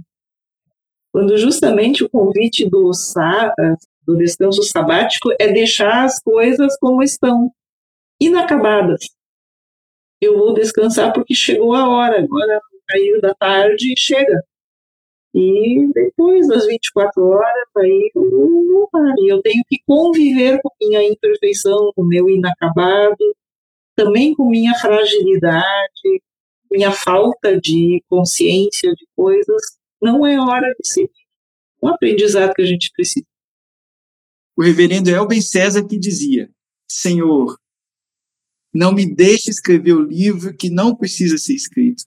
Quando 1.14 1.38
justamente 1.38 2.04
o 2.04 2.10
convite 2.10 2.70
do 2.70 2.94
Sá, 2.94 3.54
do 4.08 4.18
descanso 4.18 4.64
sabático 4.64 5.30
é 5.38 5.52
deixar 5.52 6.06
as 6.06 6.22
coisas 6.24 6.78
como 6.80 7.04
estão, 7.04 7.52
inacabadas. 8.20 9.02
Eu 10.22 10.38
vou 10.38 10.54
descansar 10.54 11.14
porque 11.14 11.36
chegou 11.36 11.76
a 11.76 11.88
hora, 11.88 12.24
agora 12.24 12.62
caiu 12.88 13.20
da 13.22 13.36
tarde 13.36 13.94
chega. 13.98 14.42
E 15.36 15.88
depois 15.94 16.48
das 16.48 16.66
24 16.66 17.22
horas, 17.22 17.68
aí 17.78 18.12
eu 18.16 19.42
tenho 19.44 19.64
que 19.68 19.78
conviver 19.86 20.60
com 20.64 20.70
minha 20.82 21.04
imperfeição, 21.04 21.92
com 21.96 22.04
meu 22.04 22.28
inacabado, 22.30 23.36
também 23.96 24.34
com 24.34 24.50
minha 24.50 24.74
fragilidade, 24.76 26.24
minha 26.72 26.92
falta 26.92 27.60
de 27.60 28.02
consciência 28.10 28.92
de 28.96 29.06
coisas. 29.16 29.62
Não 30.02 30.26
é 30.26 30.40
hora 30.40 30.74
de 30.80 30.88
ser 30.88 31.10
um 31.84 31.90
aprendizado 31.90 32.54
que 32.54 32.62
a 32.62 32.66
gente 32.66 32.90
precisa 32.96 33.26
o 34.58 34.64
reverendo 34.64 35.10
Elben 35.10 35.42
César 35.42 35.86
que 35.86 36.00
dizia: 36.00 36.50
Senhor, 36.90 37.58
não 38.74 38.92
me 38.92 39.06
deixe 39.06 39.50
escrever 39.50 39.94
o 39.94 40.04
livro 40.04 40.56
que 40.56 40.70
não 40.70 40.96
precisa 40.96 41.38
ser 41.38 41.54
escrito. 41.54 42.04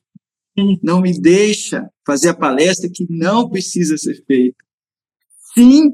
Não 0.82 1.00
me 1.00 1.18
deixa 1.18 1.88
fazer 2.06 2.28
a 2.28 2.36
palestra 2.36 2.90
que 2.92 3.06
não 3.08 3.48
precisa 3.48 3.96
ser 3.96 4.22
feita. 4.26 4.62
Sim 5.54 5.92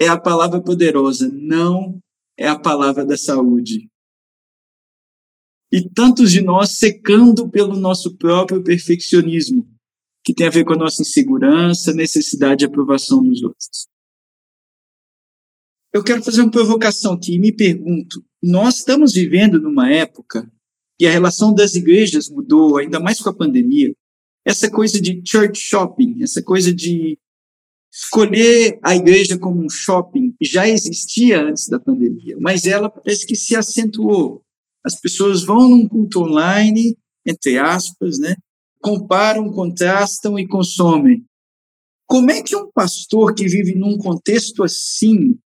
é 0.00 0.08
a 0.08 0.18
palavra 0.18 0.62
poderosa, 0.62 1.30
não 1.30 2.00
é 2.36 2.48
a 2.48 2.58
palavra 2.58 3.04
da 3.04 3.18
saúde. 3.18 3.90
E 5.70 5.86
tantos 5.88 6.32
de 6.32 6.40
nós 6.40 6.78
secando 6.78 7.50
pelo 7.50 7.76
nosso 7.76 8.16
próprio 8.16 8.64
perfeccionismo, 8.64 9.68
que 10.24 10.34
tem 10.34 10.46
a 10.46 10.50
ver 10.50 10.64
com 10.64 10.72
a 10.72 10.78
nossa 10.78 11.02
insegurança, 11.02 11.92
necessidade 11.92 12.60
de 12.60 12.64
aprovação 12.64 13.22
dos 13.22 13.42
outros. 13.42 13.89
Eu 15.92 16.04
quero 16.04 16.22
fazer 16.22 16.42
uma 16.42 16.50
provocação 16.50 17.14
aqui 17.14 17.34
e 17.34 17.38
me 17.38 17.52
pergunto: 17.52 18.24
nós 18.42 18.76
estamos 18.76 19.12
vivendo 19.12 19.60
numa 19.60 19.90
época 19.92 20.50
e 21.00 21.06
a 21.06 21.10
relação 21.10 21.54
das 21.54 21.74
igrejas 21.74 22.28
mudou, 22.28 22.78
ainda 22.78 23.00
mais 23.00 23.20
com 23.20 23.30
a 23.30 23.34
pandemia, 23.34 23.94
essa 24.44 24.70
coisa 24.70 25.00
de 25.00 25.22
church 25.26 25.60
shopping, 25.60 26.22
essa 26.22 26.42
coisa 26.42 26.72
de 26.72 27.18
escolher 27.92 28.78
a 28.82 28.94
igreja 28.94 29.38
como 29.38 29.64
um 29.64 29.68
shopping, 29.68 30.34
já 30.40 30.68
existia 30.68 31.42
antes 31.42 31.68
da 31.68 31.80
pandemia, 31.80 32.36
mas 32.38 32.64
ela 32.66 32.88
parece 32.88 33.26
que 33.26 33.34
se 33.34 33.56
acentuou. 33.56 34.42
As 34.84 34.98
pessoas 35.00 35.42
vão 35.42 35.68
num 35.68 35.88
culto 35.88 36.20
online, 36.20 36.96
entre 37.26 37.58
aspas, 37.58 38.18
né? 38.18 38.36
comparam, 38.80 39.50
contrastam 39.52 40.38
e 40.38 40.46
consomem. 40.46 41.24
Como 42.06 42.30
é 42.30 42.42
que 42.42 42.56
um 42.56 42.70
pastor 42.72 43.34
que 43.34 43.46
vive 43.46 43.74
num 43.74 43.98
contexto 43.98 44.64
assim 44.64 45.38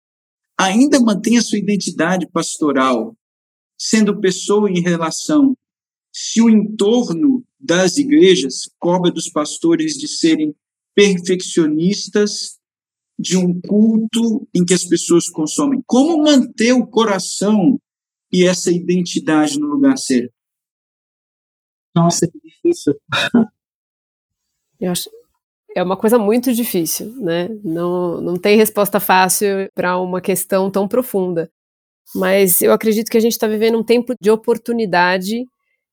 ainda 0.63 0.99
mantém 0.99 1.37
a 1.37 1.41
sua 1.41 1.59
identidade 1.59 2.27
pastoral, 2.27 3.15
sendo 3.77 4.19
pessoa 4.19 4.69
em 4.69 4.81
relação, 4.81 5.57
se 6.11 6.41
o 6.41 6.49
entorno 6.49 7.43
das 7.59 7.97
igrejas 7.97 8.69
cobra 8.79 9.11
dos 9.11 9.29
pastores 9.29 9.93
de 9.93 10.07
serem 10.07 10.55
perfeccionistas 10.93 12.59
de 13.17 13.37
um 13.37 13.59
culto 13.61 14.47
em 14.53 14.63
que 14.65 14.73
as 14.73 14.85
pessoas 14.85 15.29
consomem? 15.29 15.83
Como 15.85 16.23
manter 16.23 16.73
o 16.73 16.85
coração 16.85 17.79
e 18.31 18.43
essa 18.43 18.71
identidade 18.71 19.59
no 19.59 19.67
lugar 19.67 19.97
certo? 19.97 20.33
Nossa, 21.95 22.27
que 22.27 22.39
difícil. 22.39 22.95
Eu 24.79 24.91
acho, 24.91 25.09
é 25.75 25.83
uma 25.83 25.97
coisa 25.97 26.17
muito 26.17 26.53
difícil, 26.53 27.13
né? 27.19 27.49
Não, 27.63 28.21
não 28.21 28.35
tem 28.37 28.57
resposta 28.57 28.99
fácil 28.99 29.69
para 29.73 29.97
uma 29.99 30.21
questão 30.21 30.69
tão 30.69 30.87
profunda. 30.87 31.49
Mas 32.15 32.61
eu 32.61 32.71
acredito 32.73 33.09
que 33.09 33.17
a 33.17 33.21
gente 33.21 33.33
está 33.33 33.47
vivendo 33.47 33.77
um 33.77 33.83
tempo 33.83 34.13
de 34.21 34.29
oportunidade 34.29 35.45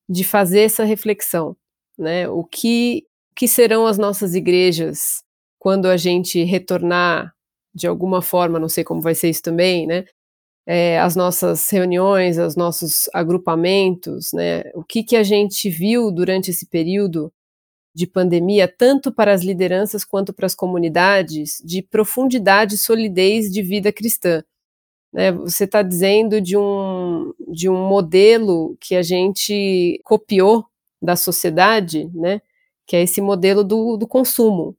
de 0.08 0.24
fazer 0.24 0.60
essa 0.60 0.84
reflexão, 0.84 1.56
né? 1.98 2.28
O 2.28 2.44
que, 2.44 3.04
que 3.36 3.48
serão 3.48 3.86
as 3.86 3.98
nossas 3.98 4.34
igrejas 4.34 5.22
quando 5.58 5.86
a 5.86 5.96
gente 5.96 6.42
retornar 6.44 7.32
de 7.74 7.86
alguma 7.86 8.20
forma, 8.20 8.58
não 8.58 8.68
sei 8.68 8.82
como 8.84 9.00
vai 9.00 9.14
ser 9.14 9.30
isso 9.30 9.42
também, 9.42 9.86
né? 9.86 10.04
É, 10.66 11.00
as 11.00 11.16
nossas 11.16 11.68
reuniões, 11.70 12.38
os 12.38 12.56
nossos 12.56 13.08
agrupamentos, 13.14 14.32
né? 14.32 14.64
O 14.74 14.84
que, 14.84 15.02
que 15.04 15.16
a 15.16 15.22
gente 15.22 15.70
viu 15.70 16.10
durante 16.10 16.50
esse 16.50 16.66
período 16.66 17.32
de 17.94 18.06
pandemia, 18.06 18.68
tanto 18.68 19.12
para 19.12 19.32
as 19.32 19.42
lideranças 19.42 20.04
quanto 20.04 20.32
para 20.32 20.46
as 20.46 20.54
comunidades, 20.54 21.60
de 21.64 21.82
profundidade 21.82 22.76
e 22.76 22.78
solidez 22.78 23.50
de 23.50 23.62
vida 23.62 23.92
cristã. 23.92 24.42
Né? 25.12 25.32
Você 25.32 25.64
está 25.64 25.82
dizendo 25.82 26.40
de 26.40 26.56
um, 26.56 27.32
de 27.48 27.68
um 27.68 27.88
modelo 27.88 28.76
que 28.80 28.94
a 28.94 29.02
gente 29.02 30.00
copiou 30.04 30.64
da 31.02 31.16
sociedade, 31.16 32.08
né? 32.14 32.40
que 32.86 32.96
é 32.96 33.02
esse 33.02 33.20
modelo 33.20 33.64
do, 33.64 33.96
do 33.96 34.06
consumo, 34.06 34.76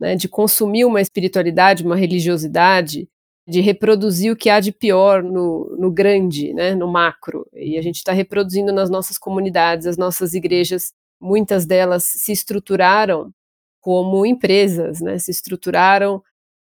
né? 0.00 0.16
de 0.16 0.28
consumir 0.28 0.84
uma 0.84 1.00
espiritualidade, 1.00 1.84
uma 1.84 1.96
religiosidade, 1.96 3.08
de 3.46 3.60
reproduzir 3.60 4.32
o 4.32 4.36
que 4.36 4.50
há 4.50 4.60
de 4.60 4.72
pior 4.72 5.22
no, 5.22 5.74
no 5.78 5.90
grande, 5.90 6.52
né? 6.54 6.74
no 6.74 6.88
macro. 6.88 7.46
E 7.52 7.76
a 7.76 7.82
gente 7.82 7.96
está 7.96 8.12
reproduzindo 8.12 8.72
nas 8.72 8.88
nossas 8.88 9.18
comunidades, 9.18 9.86
as 9.86 9.96
nossas 9.98 10.32
igrejas 10.34 10.92
muitas 11.20 11.66
delas 11.66 12.04
se 12.04 12.32
estruturaram 12.32 13.32
como 13.80 14.26
empresas, 14.26 15.00
né? 15.00 15.18
se 15.18 15.30
estruturaram 15.30 16.22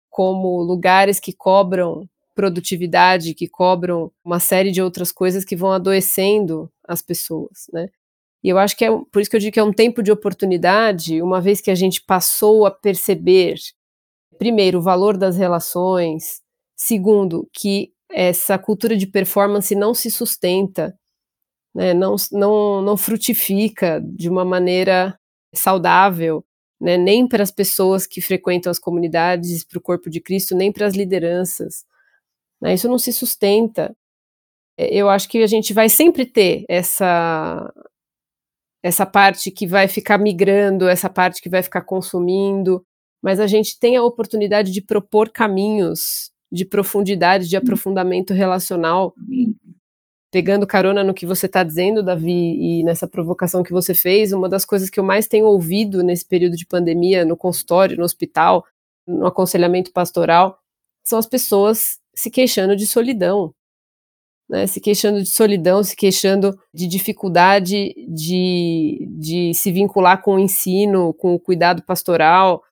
como 0.09 0.61
lugares 0.61 1.19
que 1.19 1.33
cobram 1.33 2.07
produtividade, 2.35 3.33
que 3.33 3.47
cobram 3.47 4.11
uma 4.23 4.39
série 4.39 4.71
de 4.71 4.81
outras 4.81 5.11
coisas 5.11 5.43
que 5.43 5.55
vão 5.55 5.71
adoecendo 5.71 6.71
as 6.87 7.01
pessoas, 7.01 7.65
né? 7.73 7.89
E 8.43 8.49
eu 8.49 8.59
acho 8.59 8.77
que 8.77 8.85
é 8.85 8.89
por 9.11 9.19
isso 9.19 9.29
que 9.29 9.35
eu 9.35 9.39
digo 9.39 9.53
que 9.53 9.59
é 9.59 9.63
um 9.63 9.73
tempo 9.73 10.03
de 10.03 10.11
oportunidade, 10.11 11.19
uma 11.21 11.41
vez 11.41 11.59
que 11.59 11.71
a 11.71 11.75
gente 11.75 12.01
passou 12.03 12.67
a 12.67 12.71
perceber, 12.71 13.55
primeiro, 14.37 14.77
o 14.77 14.81
valor 14.81 15.17
das 15.17 15.35
relações, 15.35 16.41
segundo, 16.75 17.49
que 17.51 17.91
essa 18.11 18.57
cultura 18.57 18.95
de 18.95 19.07
performance 19.07 19.73
não 19.73 19.93
se 19.93 20.11
sustenta 20.11 20.95
né, 21.77 21.93
não, 21.93 22.15
não, 22.31 22.81
não 22.81 22.97
frutifica 22.97 24.01
de 24.03 24.27
uma 24.27 24.43
maneira 24.43 25.15
saudável, 25.53 26.43
né, 26.81 26.97
nem 26.97 27.27
para 27.27 27.43
as 27.43 27.51
pessoas 27.51 28.07
que 28.07 28.19
frequentam 28.19 28.71
as 28.71 28.79
comunidades, 28.79 29.63
para 29.63 29.77
o 29.77 29.81
corpo 29.81 30.09
de 30.09 30.19
Cristo, 30.19 30.55
nem 30.55 30.71
para 30.71 30.87
as 30.87 30.95
lideranças. 30.95 31.85
Né, 32.59 32.73
isso 32.73 32.89
não 32.89 32.97
se 32.97 33.13
sustenta. 33.13 33.95
Eu 34.75 35.07
acho 35.07 35.29
que 35.29 35.43
a 35.43 35.47
gente 35.47 35.71
vai 35.71 35.87
sempre 35.87 36.25
ter 36.25 36.65
essa 36.67 37.71
essa 38.83 39.05
parte 39.05 39.51
que 39.51 39.67
vai 39.67 39.87
ficar 39.87 40.17
migrando, 40.17 40.87
essa 40.87 41.09
parte 41.09 41.41
que 41.41 41.49
vai 41.49 41.61
ficar 41.61 41.81
consumindo, 41.81 42.83
mas 43.21 43.39
a 43.39 43.45
gente 43.45 43.77
tem 43.79 43.97
a 43.97 44.03
oportunidade 44.03 44.71
de 44.71 44.81
propor 44.81 45.29
caminhos 45.29 46.31
de 46.51 46.65
profundidade, 46.65 47.49
de 47.49 47.57
aprofundamento 47.57 48.33
relacional 48.33 49.13
pegando 50.31 50.67
carona 50.67 51.03
no 51.03 51.13
que 51.13 51.25
você 51.25 51.45
está 51.45 51.63
dizendo, 51.63 52.03
Davi, 52.03 52.31
e 52.31 52.83
nessa 52.83 53.07
provocação 53.07 53.63
que 53.63 53.71
você 53.71 53.93
fez, 53.93 54.33
uma 54.33 54.49
das 54.49 54.65
coisas 54.65 54.89
que 54.89 54.99
eu 54.99 55.03
mais 55.03 55.27
tenho 55.27 55.45
ouvido 55.45 56.03
nesse 56.03 56.25
período 56.25 56.57
de 56.57 56.65
pandemia, 56.65 57.23
no 57.23 57.37
consultório, 57.37 57.97
no 57.97 58.03
hospital, 58.03 58.65
no 59.07 59.25
aconselhamento 59.25 59.91
pastoral, 59.91 60.59
são 61.03 61.17
as 61.17 61.25
pessoas 61.25 61.99
se 62.13 62.29
queixando 62.29 62.75
de 62.75 62.85
solidão. 62.85 63.53
Né, 64.49 64.65
se 64.65 64.79
queixando 64.79 65.21
de 65.21 65.29
solidão, 65.29 65.83
se 65.83 65.93
queixando 65.93 66.57
de 66.73 66.87
dificuldade 66.87 67.93
de, 68.07 69.05
de 69.19 69.53
se 69.53 69.73
vincular 69.73 70.21
com 70.21 70.35
o 70.35 70.39
ensino, 70.39 71.13
com 71.13 71.33
o 71.33 71.39
cuidado 71.39 71.83
pastoral. 71.83 72.63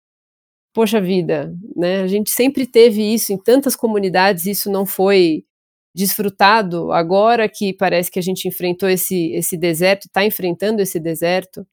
Poxa 0.73 1.01
vida, 1.01 1.53
né, 1.75 2.01
a 2.01 2.07
gente 2.07 2.31
sempre 2.31 2.65
teve 2.65 3.01
isso 3.13 3.33
em 3.33 3.37
tantas 3.37 3.75
comunidades, 3.75 4.45
isso 4.45 4.71
não 4.71 4.85
foi 4.85 5.43
desfrutado 5.95 6.91
agora 6.91 7.47
que 7.47 7.73
parece 7.73 8.11
que 8.11 8.19
a 8.19 8.21
gente 8.21 8.49
enfrentou 8.49 8.89
esse, 8.89 9.31
esse 9.31 9.55
deserto, 9.55 10.07
está 10.07 10.25
enfrentando 10.25 10.81
esse 10.81 10.99
deserto, 10.99 11.65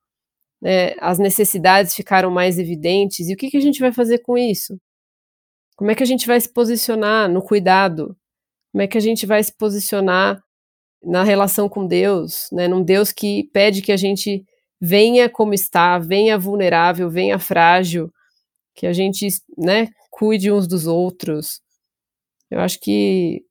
né, 0.61 0.94
as 1.00 1.18
necessidades 1.18 1.92
ficaram 1.92 2.30
mais 2.30 2.56
evidentes, 2.56 3.28
e 3.28 3.35
o 3.35 3.37
que, 3.37 3.50
que 3.50 3.56
a 3.56 3.61
gente 3.61 3.80
vai 3.80 3.92
fazer 3.92 4.18
com 4.18 4.38
isso? 4.38 4.78
Como 5.76 5.90
é 5.90 5.94
que 5.96 6.04
a 6.04 6.06
gente 6.06 6.24
vai 6.24 6.40
se 6.40 6.48
posicionar 6.48 7.28
no 7.28 7.42
cuidado? 7.42 8.16
Como 8.70 8.82
é 8.82 8.87
que 8.87 8.96
a 8.96 9.00
gente 9.00 9.26
vai 9.26 9.42
se 9.42 9.52
posicionar 9.52 10.40
na 11.02 11.24
relação 11.24 11.68
com 11.68 11.85
Deus, 11.85 12.48
né, 12.52 12.68
num 12.68 12.82
Deus 12.82 13.11
que 13.11 13.50
pede 13.52 13.82
que 13.82 13.90
a 13.90 13.96
gente 13.96 14.44
venha 14.80 15.28
como 15.28 15.52
está, 15.52 15.98
venha 15.98 16.38
vulnerável, 16.38 17.11
venha 17.11 17.40
frágil, 17.40 18.12
que 18.72 18.87
a 18.87 18.92
gente, 18.92 19.26
né, 19.58 19.88
cuide 20.11 20.52
uns 20.52 20.68
dos 20.68 20.87
outros. 20.87 21.61
Eu 22.48 22.61
acho 22.61 22.78
que 22.78 23.44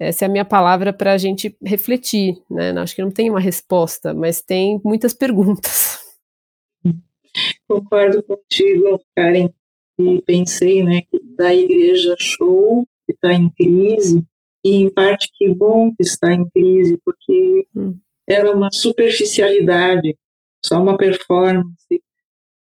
essa 0.00 0.24
é 0.24 0.26
a 0.26 0.30
minha 0.30 0.46
palavra 0.46 0.94
para 0.94 1.12
a 1.12 1.18
gente 1.18 1.54
refletir, 1.62 2.42
né? 2.50 2.70
Acho 2.80 2.96
que 2.96 3.02
não 3.02 3.10
tem 3.10 3.28
uma 3.28 3.38
resposta, 3.38 4.14
mas 4.14 4.40
tem 4.40 4.80
muitas 4.82 5.12
perguntas. 5.12 6.00
Concordo 7.68 8.22
contigo, 8.22 8.98
Karen. 9.14 9.50
E 9.98 10.22
pensei, 10.22 10.82
né, 10.82 11.02
que 11.02 11.20
da 11.36 11.54
igreja 11.54 12.16
show 12.18 12.86
que 13.06 13.12
está 13.12 13.34
em 13.34 13.50
crise 13.50 14.24
e 14.64 14.76
em 14.76 14.88
parte 14.88 15.28
que 15.34 15.52
bom 15.54 15.90
que 15.94 16.02
está 16.02 16.32
em 16.32 16.48
crise, 16.48 16.98
porque 17.04 17.66
hum. 17.76 17.98
era 18.26 18.50
uma 18.56 18.70
superficialidade, 18.72 20.16
só 20.64 20.80
uma 20.80 20.96
performance. 20.96 22.02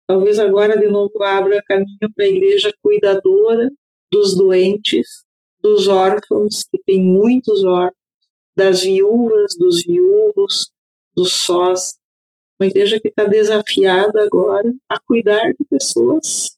Talvez 0.05 0.39
agora 0.39 0.77
de 0.77 0.87
novo 0.87 1.23
abra 1.23 1.63
caminho 1.65 2.13
para 2.13 2.25
a 2.25 2.29
igreja 2.29 2.73
cuidadora 2.81 3.71
dos 4.11 4.35
doentes, 4.35 5.23
dos 5.61 5.87
órfãos, 5.87 6.63
que 6.63 6.79
tem 6.85 7.01
muitos 7.01 7.63
órfãos, 7.63 7.97
das 8.55 8.81
viúvas, 8.81 9.55
dos 9.57 9.83
viúvos, 9.83 10.71
dos 11.15 11.33
sós. 11.33 11.97
Uma 12.59 12.67
igreja 12.67 12.99
que 12.99 13.07
está 13.07 13.23
desafiada 13.23 14.21
agora 14.23 14.73
a 14.89 14.99
cuidar 14.99 15.53
de 15.53 15.65
pessoas 15.69 16.57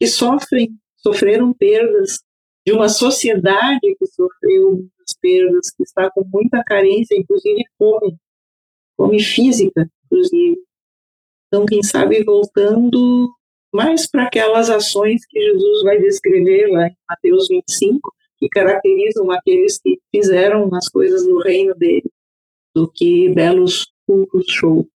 que 0.00 0.06
sofrem, 0.06 0.76
sofreram 0.96 1.52
perdas, 1.52 2.20
de 2.66 2.72
uma 2.72 2.88
sociedade 2.88 3.96
que 3.98 4.06
sofreu 4.06 4.72
muitas 4.72 5.16
perdas, 5.20 5.70
que 5.70 5.82
está 5.82 6.10
com 6.10 6.24
muita 6.24 6.62
carência, 6.64 7.16
inclusive 7.16 7.64
fome, 7.78 8.16
fome 8.96 9.22
física, 9.22 9.88
inclusive. 10.04 10.58
Então, 11.46 11.64
quem 11.64 11.82
sabe 11.82 12.22
voltando 12.22 13.32
mais 13.72 14.06
para 14.10 14.24
aquelas 14.24 14.70
ações 14.70 15.24
que 15.26 15.40
Jesus 15.40 15.82
vai 15.82 15.98
descrever 15.98 16.66
lá 16.68 16.88
em 16.88 16.96
Mateus 17.08 17.48
25, 17.48 18.14
que 18.38 18.48
caracterizam 18.48 19.30
aqueles 19.30 19.78
que 19.78 19.98
fizeram 20.14 20.68
as 20.74 20.88
coisas 20.88 21.26
no 21.26 21.40
reino 21.40 21.74
dele, 21.74 22.10
do 22.74 22.90
que 22.90 23.28
belos 23.30 23.92
cultos 24.06 24.46
show. 24.48 24.88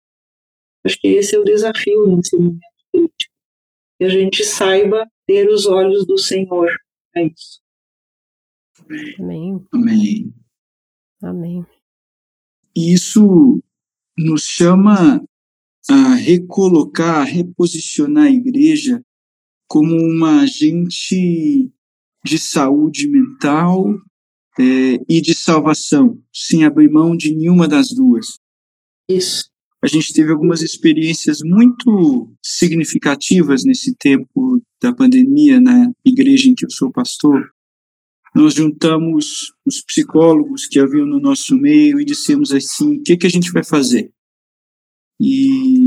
Acho 0.85 0.99
que 0.99 1.09
esse 1.09 1.35
é 1.35 1.39
o 1.39 1.45
desafio 1.45 2.17
nesse 2.17 2.37
momento 2.37 2.61
crítico. 2.93 3.35
Que 3.99 4.05
a 4.05 4.09
gente 4.09 4.45
saiba 4.45 5.07
ter 5.27 5.49
os 5.49 5.67
olhos 5.67 6.07
do 6.07 6.17
Senhor. 6.17 6.71
É 7.17 7.27
isso. 7.27 7.61
Amém. 9.19 9.67
Amém. 9.73 10.35
Amém. 11.23 11.67
Isso 12.75 13.63
nos 14.17 14.43
chama 14.43 15.23
a 15.89 16.15
recolocar, 16.15 17.21
a 17.21 17.25
reposicionar 17.25 18.27
a 18.27 18.31
igreja 18.31 19.03
como 19.69 19.95
uma 19.95 20.43
agente 20.43 21.71
de 22.25 22.39
saúde 22.39 23.09
mental 23.09 23.95
é, 24.59 24.99
e 25.09 25.21
de 25.21 25.35
salvação, 25.35 26.19
sem 26.33 26.65
abrir 26.65 26.91
mão 26.91 27.17
de 27.17 27.35
nenhuma 27.35 27.67
das 27.67 27.89
duas. 27.89 28.39
Isso. 29.09 29.51
A 29.83 29.87
gente 29.87 30.13
teve 30.13 30.31
algumas 30.31 30.61
experiências 30.61 31.39
muito 31.43 32.31
significativas 32.45 33.65
nesse 33.65 33.95
tempo 33.97 34.61
da 34.81 34.95
pandemia 34.95 35.59
na 35.59 35.91
igreja 36.05 36.49
em 36.49 36.55
que 36.55 36.67
eu 36.67 36.71
sou 36.71 36.93
pastor. 36.93 37.51
Nós 38.35 38.55
juntamos 38.55 39.53
os 39.67 39.83
psicólogos 39.83 40.67
que 40.67 40.79
haviam 40.79 41.07
no 41.07 41.19
nosso 41.19 41.57
meio 41.57 41.99
e 41.99 42.05
dissemos 42.05 42.53
assim: 42.53 42.97
o 42.97 43.03
que, 43.03 43.17
que 43.17 43.27
a 43.27 43.31
gente 43.31 43.51
vai 43.51 43.65
fazer? 43.65 44.13
E 45.19 45.80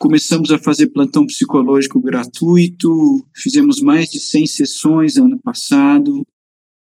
começamos 0.00 0.50
a 0.50 0.58
fazer 0.58 0.86
plantão 0.86 1.26
psicológico 1.26 2.00
gratuito, 2.00 2.88
fizemos 3.36 3.82
mais 3.82 4.08
de 4.08 4.18
100 4.18 4.46
sessões 4.46 5.18
ano 5.18 5.38
passado, 5.38 6.26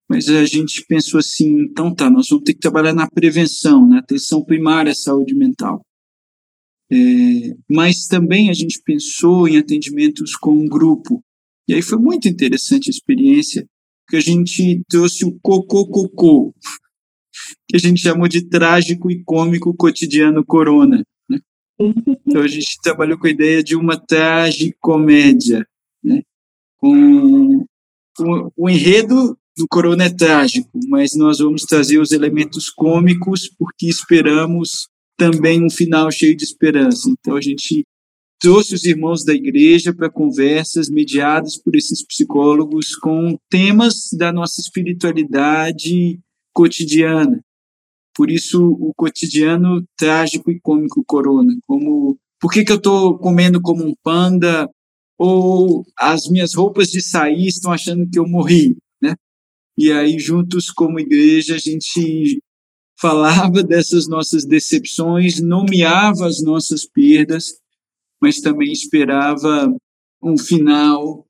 mas 0.07 0.29
a 0.29 0.45
gente 0.45 0.85
pensou 0.87 1.19
assim, 1.19 1.63
então 1.63 1.95
tá, 1.95 2.11
nós 2.11 2.29
vamos 2.29 2.45
ter 2.45 2.53
que 2.53 2.61
trabalhar 2.61 2.93
na 2.93 3.09
prevenção, 3.09 3.89
na 3.89 4.01
atenção 4.01 4.45
primária 4.45 4.93
à 4.93 4.95
saúde 4.95 5.35
mental. 5.35 5.81
É, 6.93 6.97
mas 7.71 8.07
também 8.07 8.51
a 8.51 8.53
gente 8.53 8.83
pensou 8.85 9.49
em 9.49 9.57
atendimentos 9.57 10.37
com 10.37 10.53
um 10.53 10.69
grupo. 10.69 11.25
E 11.67 11.73
aí 11.73 11.81
foi 11.81 11.99
muito 11.99 12.29
interessante 12.29 12.91
a 12.91 12.95
experiência, 12.95 13.65
que 14.11 14.17
a 14.17 14.21
gente 14.21 14.83
trouxe 14.91 15.25
o 15.25 15.39
cocô 15.41 15.87
cocô, 15.87 16.53
que 17.67 17.77
a 17.77 17.79
gente 17.79 18.03
chamou 18.03 18.29
de 18.29 18.47
trágico 18.47 19.11
e 19.11 19.23
cômico 19.25 19.75
cotidiano 19.75 20.45
corona. 20.45 21.03
Então 22.27 22.43
a 22.43 22.49
gente 22.49 22.79
trabalhou 22.83 23.19
com 23.19 23.27
a 23.27 23.31
ideia 23.31 23.63
de 23.63 23.75
uma 23.75 23.97
tragicomédia, 23.97 25.67
né? 26.05 26.23
com, 26.77 27.65
com 28.17 28.53
o 28.57 28.69
enredo 28.69 29.37
do 29.57 29.67
Corona 29.69 30.05
é 30.05 30.11
trágico, 30.11 30.71
mas 30.89 31.15
nós 31.15 31.39
vamos 31.39 31.63
trazer 31.63 31.99
os 31.99 32.13
elementos 32.13 32.71
cômicos 32.71 33.51
porque 33.59 33.89
esperamos 33.89 34.89
também 35.17 35.65
um 35.65 35.71
final 35.71 36.11
cheio 36.11 36.37
de 36.37 36.45
esperança. 36.45 37.11
Então 37.11 37.37
a 37.37 37.41
gente 37.41 37.85
trouxe 38.41 38.75
os 38.75 38.85
irmãos 38.85 39.23
da 39.23 39.35
igreja 39.35 39.93
para 39.93 40.11
conversas 40.11 40.89
mediadas 40.89 41.59
por 41.63 41.77
esses 41.77 42.05
psicólogos 42.07 42.95
com 42.97 43.37
temas 43.51 44.09
da 44.17 44.33
nossa 44.33 44.61
espiritualidade 44.61 46.19
cotidiana. 46.55 47.43
Por 48.21 48.31
isso 48.31 48.63
o 48.63 48.93
cotidiano 48.95 49.83
trágico 49.97 50.51
e 50.51 50.61
cômico 50.61 51.03
corona, 51.07 51.55
como 51.67 52.19
por 52.39 52.53
que, 52.53 52.63
que 52.63 52.71
eu 52.71 52.77
estou 52.77 53.19
comendo 53.19 53.63
como 53.63 53.83
um 53.83 53.95
panda 54.03 54.69
ou 55.19 55.87
as 55.99 56.29
minhas 56.29 56.53
roupas 56.53 56.89
de 56.89 57.01
sair 57.01 57.47
estão 57.47 57.73
achando 57.73 58.07
que 58.07 58.19
eu 58.19 58.29
morri. 58.29 58.77
E 59.79 59.91
aí, 59.91 60.19
juntos 60.19 60.71
como 60.71 61.01
igreja, 61.01 61.55
a 61.55 61.59
gente 61.59 62.43
falava 63.01 63.63
dessas 63.63 64.07
nossas 64.07 64.45
decepções, 64.45 65.41
nomeava 65.41 66.27
as 66.27 66.43
nossas 66.43 66.85
perdas, 66.85 67.55
mas 68.21 68.43
também 68.43 68.71
esperava 68.71 69.75
um 70.23 70.37
final 70.37 71.27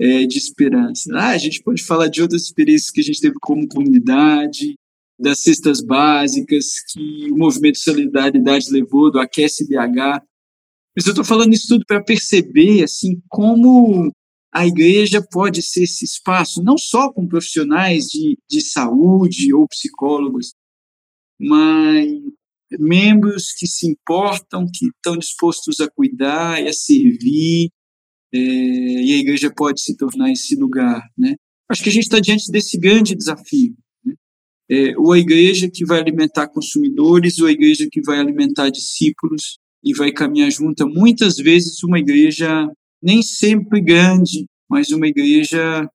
é, 0.00 0.24
de 0.24 0.38
esperança. 0.38 1.10
Ah, 1.16 1.30
a 1.30 1.38
gente 1.38 1.64
pode 1.64 1.82
falar 1.82 2.06
de 2.06 2.22
outras 2.22 2.42
experiências 2.42 2.92
que 2.92 3.00
a 3.00 3.04
gente 3.04 3.20
teve 3.20 3.34
como 3.40 3.66
comunidade, 3.66 4.76
das 5.18 5.40
cestas 5.40 5.80
básicas 5.80 6.66
que 6.92 7.30
o 7.30 7.36
movimento 7.36 7.78
Solidariedade 7.78 8.70
levou, 8.70 9.10
do 9.10 9.18
Aquece 9.18 9.66
BH. 9.66 10.22
Mas 10.96 11.06
eu 11.06 11.10
estou 11.10 11.24
falando 11.24 11.52
isso 11.52 11.68
tudo 11.68 11.84
para 11.86 12.02
perceber 12.02 12.84
assim 12.84 13.20
como 13.28 14.12
a 14.52 14.66
igreja 14.66 15.24
pode 15.30 15.62
ser 15.62 15.82
esse 15.82 16.04
espaço, 16.04 16.62
não 16.62 16.78
só 16.78 17.12
com 17.12 17.26
profissionais 17.26 18.06
de, 18.06 18.38
de 18.48 18.60
saúde 18.60 19.52
ou 19.52 19.68
psicólogos, 19.68 20.54
mas 21.38 22.08
membros 22.78 23.52
que 23.52 23.66
se 23.66 23.86
importam, 23.86 24.66
que 24.72 24.86
estão 24.86 25.16
dispostos 25.16 25.80
a 25.80 25.88
cuidar 25.90 26.62
e 26.62 26.68
a 26.68 26.72
servir, 26.72 27.70
é, 28.32 28.38
e 28.38 29.14
a 29.14 29.18
igreja 29.18 29.52
pode 29.54 29.80
se 29.80 29.96
tornar 29.96 30.30
esse 30.30 30.54
lugar, 30.56 31.02
né? 31.16 31.36
Acho 31.70 31.82
que 31.82 31.88
a 31.88 31.92
gente 31.92 32.04
está 32.04 32.18
diante 32.18 32.50
desse 32.50 32.78
grande 32.78 33.14
desafio. 33.14 33.76
É, 34.70 34.96
ou 34.98 35.12
a 35.12 35.18
igreja 35.18 35.70
que 35.72 35.84
vai 35.84 36.00
alimentar 36.00 36.48
consumidores, 36.48 37.38
ou 37.38 37.46
a 37.46 37.52
igreja 37.52 37.88
que 37.90 38.02
vai 38.02 38.18
alimentar 38.18 38.68
discípulos 38.70 39.58
e 39.82 39.94
vai 39.94 40.12
caminhar 40.12 40.50
junto. 40.50 40.86
Muitas 40.86 41.36
vezes 41.36 41.82
uma 41.82 41.98
igreja 41.98 42.70
nem 43.02 43.22
sempre 43.22 43.80
grande, 43.80 44.46
mas 44.68 44.90
uma 44.90 45.06
igreja 45.06 45.88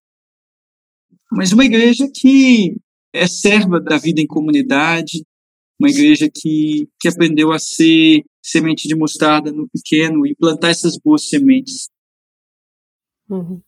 mas 1.32 1.52
uma 1.52 1.66
igreja 1.66 2.08
que 2.14 2.78
é 3.12 3.26
serva 3.28 3.80
da 3.80 3.98
vida 3.98 4.22
em 4.22 4.28
comunidade, 4.28 5.26
uma 5.80 5.90
igreja 5.90 6.30
que, 6.32 6.88
que 7.00 7.08
aprendeu 7.08 7.52
a 7.52 7.58
ser 7.58 8.24
semente 8.42 8.88
de 8.88 8.96
mostarda 8.96 9.52
no 9.52 9.68
pequeno 9.70 10.28
e 10.28 10.36
plantar 10.36 10.70
essas 10.70 10.98
boas 10.98 11.28
sementes. 11.28 11.90
Uhum. 13.30 13.62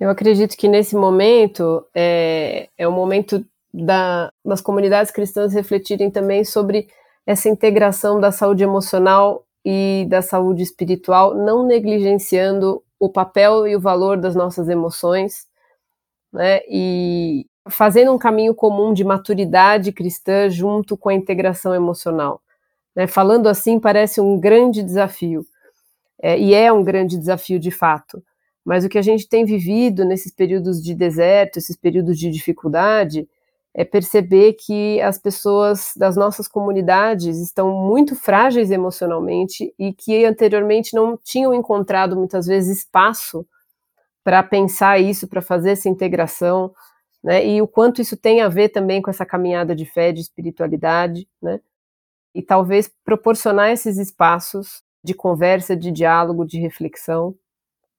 Eu 0.00 0.10
acredito 0.10 0.56
que 0.56 0.68
nesse 0.68 0.96
momento 0.96 1.86
é, 1.94 2.68
é 2.76 2.88
o 2.88 2.92
momento 2.92 3.44
da, 3.74 4.32
das 4.44 4.60
comunidades 4.60 5.10
cristãs 5.10 5.52
refletirem 5.52 6.10
também 6.10 6.44
sobre 6.44 6.86
essa 7.26 7.48
integração 7.48 8.20
da 8.20 8.30
saúde 8.30 8.62
emocional 8.62 9.44
e 9.64 10.06
da 10.08 10.22
saúde 10.22 10.62
espiritual, 10.62 11.34
não 11.34 11.66
negligenciando 11.66 12.82
o 13.00 13.08
papel 13.08 13.66
e 13.66 13.74
o 13.74 13.80
valor 13.80 14.16
das 14.16 14.36
nossas 14.36 14.68
emoções, 14.68 15.46
né? 16.32 16.60
E 16.68 17.46
fazendo 17.68 18.12
um 18.12 18.18
caminho 18.18 18.54
comum 18.54 18.92
de 18.92 19.02
maturidade 19.02 19.90
cristã 19.90 20.48
junto 20.50 20.96
com 20.96 21.08
a 21.08 21.14
integração 21.14 21.74
emocional. 21.74 22.42
Né? 22.94 23.06
Falando 23.06 23.48
assim, 23.48 23.80
parece 23.80 24.20
um 24.20 24.38
grande 24.38 24.82
desafio, 24.82 25.46
é, 26.22 26.38
e 26.38 26.54
é 26.54 26.72
um 26.72 26.84
grande 26.84 27.18
desafio 27.18 27.58
de 27.58 27.70
fato. 27.70 28.22
Mas 28.64 28.84
o 28.84 28.88
que 28.88 28.98
a 28.98 29.02
gente 29.02 29.28
tem 29.28 29.44
vivido 29.44 30.04
nesses 30.04 30.32
períodos 30.32 30.82
de 30.82 30.94
deserto, 30.94 31.58
esses 31.58 31.76
períodos 31.76 32.18
de 32.18 32.30
dificuldade, 32.30 33.26
é 33.74 33.84
perceber 33.84 34.52
que 34.52 35.00
as 35.00 35.18
pessoas 35.18 35.92
das 35.96 36.16
nossas 36.16 36.46
comunidades 36.46 37.38
estão 37.38 37.72
muito 37.72 38.14
frágeis 38.14 38.70
emocionalmente 38.70 39.74
e 39.76 39.92
que 39.92 40.24
anteriormente 40.24 40.94
não 40.94 41.16
tinham 41.16 41.52
encontrado 41.52 42.14
muitas 42.16 42.46
vezes 42.46 42.78
espaço 42.78 43.44
para 44.22 44.42
pensar 44.42 45.00
isso, 45.00 45.26
para 45.26 45.42
fazer 45.42 45.72
essa 45.72 45.88
integração, 45.88 46.72
né? 47.22 47.44
E 47.46 47.60
o 47.60 47.66
quanto 47.66 48.00
isso 48.00 48.16
tem 48.16 48.42
a 48.42 48.48
ver 48.48 48.68
também 48.68 49.02
com 49.02 49.10
essa 49.10 49.26
caminhada 49.26 49.74
de 49.74 49.84
fé, 49.84 50.12
de 50.12 50.20
espiritualidade, 50.20 51.28
né? 51.42 51.60
E 52.34 52.42
talvez 52.42 52.90
proporcionar 53.04 53.70
esses 53.70 53.98
espaços 53.98 54.82
de 55.02 55.14
conversa, 55.14 55.76
de 55.76 55.90
diálogo, 55.90 56.46
de 56.46 56.58
reflexão, 56.58 57.34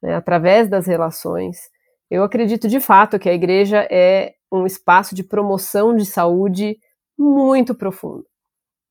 né? 0.02 0.16
através 0.16 0.70
das 0.70 0.88
relações. 0.88 1.70
Eu 2.10 2.24
acredito 2.24 2.68
de 2.68 2.80
fato 2.80 3.20
que 3.20 3.30
a 3.30 3.34
igreja 3.34 3.88
é 3.92 4.35
um 4.52 4.66
espaço 4.66 5.16
de 5.16 5.24
promoção 5.24 5.96
de 5.96 6.06
saúde 6.06 6.78
muito 7.18 7.74
profundo, 7.76 8.26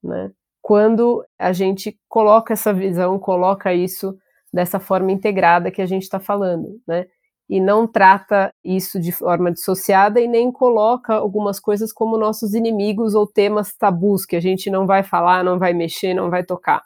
né? 0.02 0.30
Quando 0.62 1.24
a 1.38 1.52
gente 1.52 1.98
coloca 2.08 2.54
essa 2.54 2.72
visão, 2.72 3.18
coloca 3.18 3.74
isso 3.74 4.16
dessa 4.52 4.80
forma 4.80 5.12
integrada 5.12 5.70
que 5.70 5.82
a 5.82 5.86
gente 5.86 6.04
está 6.04 6.18
falando, 6.18 6.80
né? 6.86 7.06
E 7.48 7.60
não 7.60 7.86
trata 7.86 8.50
isso 8.64 8.98
de 8.98 9.12
forma 9.12 9.52
dissociada 9.52 10.18
e 10.20 10.26
nem 10.26 10.50
coloca 10.50 11.12
algumas 11.14 11.60
coisas 11.60 11.92
como 11.92 12.16
nossos 12.16 12.54
inimigos 12.54 13.14
ou 13.14 13.26
temas 13.26 13.74
tabus 13.76 14.24
que 14.24 14.36
a 14.36 14.40
gente 14.40 14.70
não 14.70 14.86
vai 14.86 15.02
falar, 15.02 15.44
não 15.44 15.58
vai 15.58 15.74
mexer, 15.74 16.14
não 16.14 16.30
vai 16.30 16.42
tocar. 16.42 16.82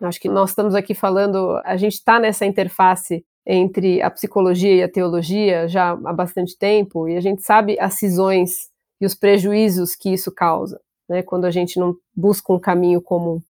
Acho 0.00 0.18
que 0.18 0.28
nós 0.28 0.50
estamos 0.50 0.74
aqui 0.74 0.94
falando, 0.94 1.60
a 1.64 1.76
gente 1.76 1.94
está 1.94 2.18
nessa 2.18 2.46
interface 2.46 3.24
entre 3.46 4.00
a 4.00 4.10
psicologia 4.10 4.74
e 4.74 4.82
a 4.82 4.88
teologia 4.88 5.66
já 5.68 5.90
há 5.90 6.12
bastante 6.12 6.56
tempo, 6.56 7.08
e 7.08 7.16
a 7.16 7.20
gente 7.20 7.42
sabe 7.42 7.78
as 7.80 7.94
cisões 7.94 8.70
e 9.00 9.06
os 9.06 9.14
prejuízos 9.14 9.96
que 9.96 10.12
isso 10.12 10.30
causa, 10.30 10.80
né, 11.08 11.22
quando 11.22 11.44
a 11.44 11.50
gente 11.50 11.78
não 11.78 11.96
busca 12.14 12.52
um 12.52 12.58
caminho 12.58 13.00
comum. 13.00 13.40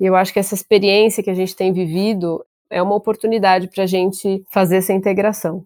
E 0.00 0.06
eu 0.06 0.16
acho 0.16 0.32
que 0.32 0.40
essa 0.40 0.54
experiência 0.54 1.22
que 1.22 1.30
a 1.30 1.34
gente 1.34 1.54
tem 1.54 1.72
vivido 1.72 2.44
é 2.68 2.82
uma 2.82 2.96
oportunidade 2.96 3.68
para 3.68 3.84
a 3.84 3.86
gente 3.86 4.44
fazer 4.50 4.76
essa 4.76 4.92
integração. 4.92 5.64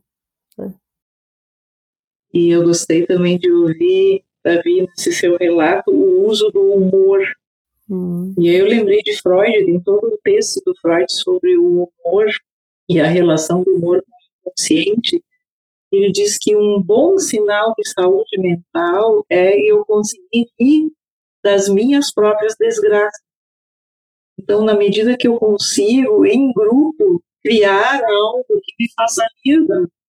Né? 0.59 0.75
E 2.35 2.51
eu 2.51 2.65
gostei 2.65 3.07
também 3.07 3.39
de 3.39 3.51
ouvir, 3.51 4.23
Davi, 4.45 4.83
nesse 4.83 5.13
seu 5.13 5.39
relato, 5.39 5.91
o 5.91 6.27
uso 6.29 6.51
do 6.51 6.61
humor. 6.61 7.21
Hum. 7.89 8.35
E 8.37 8.51
aí 8.51 8.57
eu 8.57 8.67
lembrei 8.67 9.01
de 9.03 9.17
Freud, 9.23 9.65
tem 9.65 9.81
todo 9.81 10.07
o 10.07 10.19
texto 10.23 10.61
do 10.67 10.75
Freud 10.77 11.11
sobre 11.11 11.57
o 11.57 11.89
humor 12.05 12.27
e 12.89 13.01
a 13.01 13.07
relação 13.07 13.63
do 13.63 13.75
humor 13.77 14.03
com 14.03 14.11
o 14.11 14.51
inconsciente, 14.51 15.23
ele 15.93 16.11
diz 16.11 16.37
que 16.39 16.57
um 16.57 16.81
bom 16.83 17.19
sinal 17.19 17.75
de 17.77 17.89
saúde 17.89 18.39
mental 18.39 19.25
é 19.31 19.59
eu 19.59 19.85
conseguir 19.85 20.47
rir 20.59 20.91
das 21.43 21.69
minhas 21.69 22.13
próprias 22.13 22.57
desgraças. 22.59 23.25
Então, 24.39 24.65
na 24.65 24.75
medida 24.75 25.17
que 25.17 25.29
eu 25.29 25.39
consigo, 25.39 26.27
em 26.27 26.53
grupo, 26.53 27.23
criar 27.43 28.03
algo 28.05 28.45
que 28.63 28.73
me 28.79 28.89
faça 28.95 29.25
rir 29.45 29.61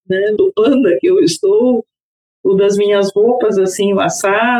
né, 0.08 0.32
do 0.36 0.52
panda 0.52 0.98
que 1.00 1.08
eu 1.08 1.20
estou, 1.20 1.84
ou 2.44 2.56
das 2.56 2.76
minhas 2.76 3.12
roupas 3.12 3.58
assim, 3.58 3.92
o 3.92 3.98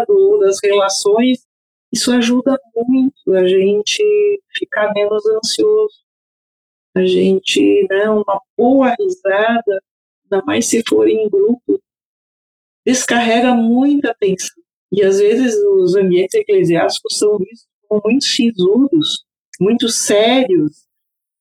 ou 0.08 0.38
das 0.38 0.58
relações, 0.62 1.46
isso 1.92 2.12
ajuda 2.12 2.58
muito 2.74 3.32
a 3.32 3.46
gente 3.46 4.02
ficar 4.54 4.92
menos 4.92 5.24
ansioso. 5.26 6.07
A 6.98 7.06
gente, 7.06 7.86
né, 7.88 8.10
uma 8.10 8.40
boa 8.56 8.94
risada, 8.98 9.82
ainda 10.24 10.44
mais 10.44 10.66
se 10.66 10.82
for 10.86 11.08
em 11.08 11.28
grupo, 11.28 11.80
descarrega 12.84 13.54
muita 13.54 14.10
atenção. 14.10 14.62
E 14.90 15.04
às 15.04 15.18
vezes 15.20 15.54
os 15.54 15.94
ambientes 15.94 16.34
eclesiásticos 16.34 17.18
são 17.18 17.38
vistos 17.38 17.68
como 17.86 18.02
muito 18.04 18.24
sisudos, 18.24 19.24
muito 19.60 19.88
sérios. 19.88 20.86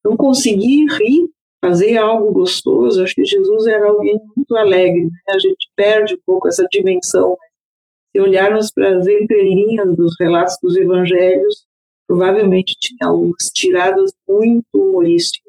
Não 0.05 0.15
conseguir 0.15 0.85
rir, 0.85 1.27
fazer 1.59 1.97
algo 1.97 2.31
gostoso, 2.31 3.03
acho 3.03 3.15
que 3.15 3.25
Jesus 3.25 3.65
era 3.65 3.87
alguém 3.87 4.19
muito 4.35 4.55
alegre. 4.55 5.05
Né? 5.05 5.19
A 5.29 5.39
gente 5.39 5.69
perde 5.75 6.13
um 6.13 6.19
pouco 6.25 6.47
essa 6.47 6.67
dimensão 6.71 7.35
se 8.11 8.21
olharmos 8.21 8.71
para 8.71 8.97
as 8.97 9.07
entrelinhas 9.07 9.95
dos 9.95 10.15
relatos 10.19 10.57
dos 10.61 10.75
evangelhos, 10.77 11.65
provavelmente 12.07 12.75
tinha 12.79 13.09
algumas 13.09 13.49
tiradas 13.53 14.11
muito 14.27 14.65
humorísticas. 14.73 15.46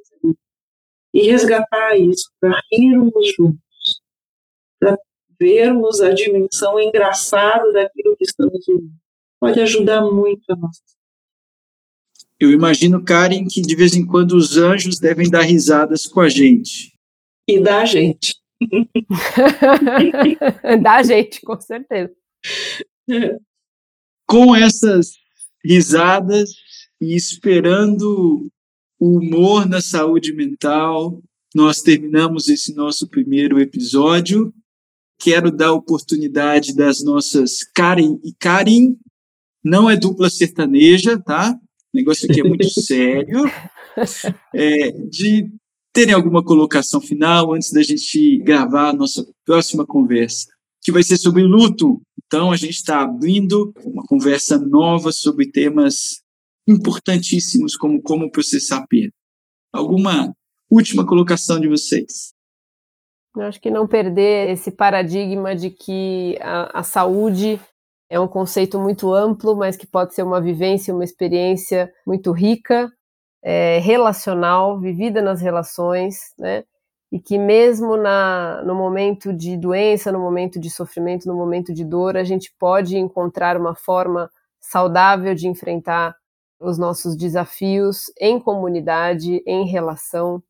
E 1.19 1.31
resgatar 1.31 1.97
isso, 1.97 2.31
para 2.41 2.61
rirmos 2.73 3.33
juntos, 3.37 4.03
para 4.79 4.99
vermos 5.39 6.01
a 6.01 6.13
dimensão 6.13 6.81
engraçada 6.81 7.73
daquilo 7.73 8.17
que 8.17 8.25
estamos 8.25 8.65
vivendo. 8.67 8.93
Pode 9.41 9.61
ajudar 9.61 10.03
muito 10.03 10.43
a 10.51 10.57
nossa 10.57 10.83
eu 12.41 12.53
imagino, 12.53 13.05
Karen, 13.05 13.47
que 13.47 13.61
de 13.61 13.75
vez 13.75 13.97
em 13.97 14.07
quando 14.07 14.33
os 14.33 14.57
anjos 14.57 15.01
devem 15.01 15.29
dar 15.29 15.43
risadas 15.43 16.07
com 16.07 16.21
a 16.21 16.29
gente. 16.29 16.93
E 17.49 17.61
da 17.61 17.85
gente. 17.85 18.37
da 20.81 21.03
gente, 21.03 21.41
com 21.41 21.61
certeza. 21.61 22.15
Com 24.27 24.55
essas 24.55 25.15
risadas 25.65 26.51
e 27.01 27.17
esperando 27.17 28.49
o 28.99 29.19
humor 29.19 29.67
na 29.67 29.81
saúde 29.81 30.33
mental, 30.33 31.23
nós 31.55 31.81
terminamos 31.81 32.49
esse 32.49 32.75
nosso 32.75 33.09
primeiro 33.09 33.61
episódio. 33.61 34.53
Quero 35.21 35.51
dar 35.51 35.73
oportunidade 35.73 36.75
das 36.75 37.03
nossas 37.03 37.65
Karen 37.75 38.19
e 38.25 38.33
Karin. 38.39 38.97
Não 39.65 39.89
é 39.89 39.97
dupla 39.97 40.31
sertaneja, 40.31 41.19
tá? 41.19 41.53
O 41.93 41.97
negócio 41.97 42.31
aqui 42.31 42.41
é 42.41 42.45
muito 42.45 42.69
sério. 42.81 43.45
É, 44.55 44.91
de 44.91 45.51
terem 45.93 46.15
alguma 46.15 46.45
colocação 46.45 47.01
final 47.01 47.55
antes 47.55 47.73
da 47.73 47.83
gente 47.83 48.39
gravar 48.39 48.91
a 48.91 48.93
nossa 48.93 49.27
próxima 49.45 49.85
conversa 49.85 50.47
que 50.83 50.93
vai 50.93 51.03
ser 51.03 51.17
sobre 51.17 51.43
luto. 51.43 52.01
Então, 52.27 52.53
a 52.53 52.57
gente 52.57 52.75
está 52.75 53.03
abrindo 53.03 53.73
uma 53.85 54.05
conversa 54.07 54.59
nova 54.59 55.11
sobre 55.11 55.51
temas 55.51 56.23
importantíssimos, 56.69 57.77
como 57.77 58.03
como 58.03 58.31
processar 58.31 58.87
perda. 58.87 59.13
Alguma 59.73 60.33
última 60.71 61.07
colocação 61.07 61.59
de 61.59 61.69
vocês? 61.69 62.33
Eu 63.37 63.43
acho 63.43 63.61
que 63.61 63.71
não 63.71 63.87
perder 63.87 64.51
esse 64.51 64.71
paradigma 64.71 65.55
de 65.55 65.71
que 65.71 66.39
a, 66.41 66.81
a 66.81 66.83
saúde 66.83 67.61
é 68.11 68.19
um 68.19 68.29
conceito 68.29 68.79
muito 68.79 69.13
amplo, 69.13 69.57
mas 69.57 69.77
que 69.77 69.87
pode 69.87 70.15
ser 70.15 70.23
uma 70.23 70.41
vivência, 70.41 70.95
uma 70.95 71.05
experiência 71.05 71.93
muito 72.07 72.33
rica, 72.33 72.91
é, 73.43 73.79
relacional, 73.79 74.81
vivida 74.81 75.23
nas 75.23 75.41
relações, 75.41 76.17
né? 76.39 76.65
e 77.11 77.19
que 77.19 77.39
mesmo 77.39 77.97
na, 77.97 78.63
no 78.65 78.75
momento 78.75 79.33
de 79.33 79.57
doença, 79.57 80.13
no 80.13 80.19
momento 80.19 80.61
de 80.61 80.69
sofrimento, 80.69 81.27
no 81.27 81.35
momento 81.35 81.73
de 81.73 81.85
dor, 81.85 82.17
a 82.17 82.25
gente 82.25 82.53
pode 82.59 82.97
encontrar 82.97 83.57
uma 83.57 83.75
forma 83.75 84.31
saudável 84.61 85.35
de 85.35 85.49
enfrentar 85.49 86.15
os 86.61 86.79
nossos 86.79 87.17
desafios 87.17 88.13
em 88.21 88.41
comunidade, 88.41 89.43
em 89.47 89.67
relação 89.67 90.43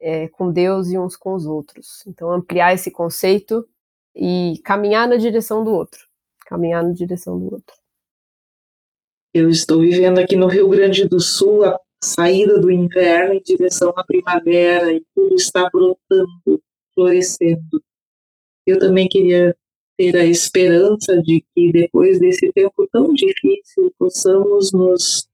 é, 0.00 0.28
com 0.28 0.50
Deus 0.50 0.88
e 0.88 0.98
uns 0.98 1.16
com 1.16 1.34
os 1.34 1.46
outros. 1.46 2.04
Então, 2.06 2.30
ampliar 2.30 2.74
esse 2.74 2.90
conceito 2.90 3.66
e 4.14 4.60
caminhar 4.64 5.08
na 5.08 5.16
direção 5.16 5.64
do 5.64 5.72
outro. 5.72 6.06
Caminhar 6.46 6.82
na 6.82 6.92
direção 6.92 7.38
do 7.38 7.52
outro. 7.52 7.76
Eu 9.32 9.48
estou 9.48 9.80
vivendo 9.80 10.18
aqui 10.18 10.36
no 10.36 10.46
Rio 10.46 10.68
Grande 10.68 11.08
do 11.08 11.18
Sul 11.18 11.64
há 11.64 11.78
saída 12.02 12.58
do 12.58 12.70
inverno 12.70 13.34
em 13.34 13.40
direção 13.40 13.90
à 13.96 14.04
primavera 14.04 14.92
e 14.92 15.02
tudo 15.14 15.34
está 15.34 15.70
brotando, 15.70 16.62
florescendo. 16.94 17.82
Eu 18.66 18.78
também 18.78 19.08
queria 19.08 19.56
ter 19.96 20.16
a 20.16 20.24
esperança 20.24 21.20
de 21.22 21.44
que 21.54 21.72
depois 21.72 22.18
desse 22.18 22.52
tempo 22.52 22.86
tão 22.92 23.14
difícil 23.14 23.92
possamos 23.98 24.72
nos 24.72 25.28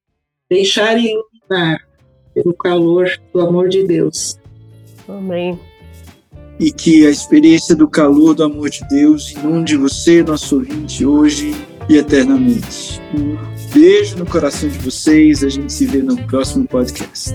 deixar 0.51 0.96
iluminar 0.99 1.86
pelo 2.34 2.55
calor 2.55 3.11
do 3.32 3.40
amor 3.40 3.68
de 3.68 3.84
Deus. 3.84 4.38
Amém. 5.09 5.59
E 6.61 6.72
que 6.72 7.07
a 7.07 7.11
experiência 7.11 7.74
do 7.74 7.88
calor 7.88 8.34
do 8.34 8.44
amor 8.44 8.68
de 8.68 8.86
Deus 8.88 9.30
inunde 9.32 9.76
você, 9.76 10.22
nosso 10.22 10.57
ouvinte, 10.57 11.05
hoje 11.05 11.53
e 11.88 11.96
eternamente. 11.96 13.01
Um 13.14 13.36
beijo 13.72 14.16
no 14.16 14.26
coração 14.26 14.68
de 14.68 14.78
vocês. 14.78 15.44
A 15.44 15.49
gente 15.49 15.72
se 15.72 15.86
vê 15.86 16.03
no 16.03 16.16
próximo 16.26 16.66
podcast. 16.66 17.34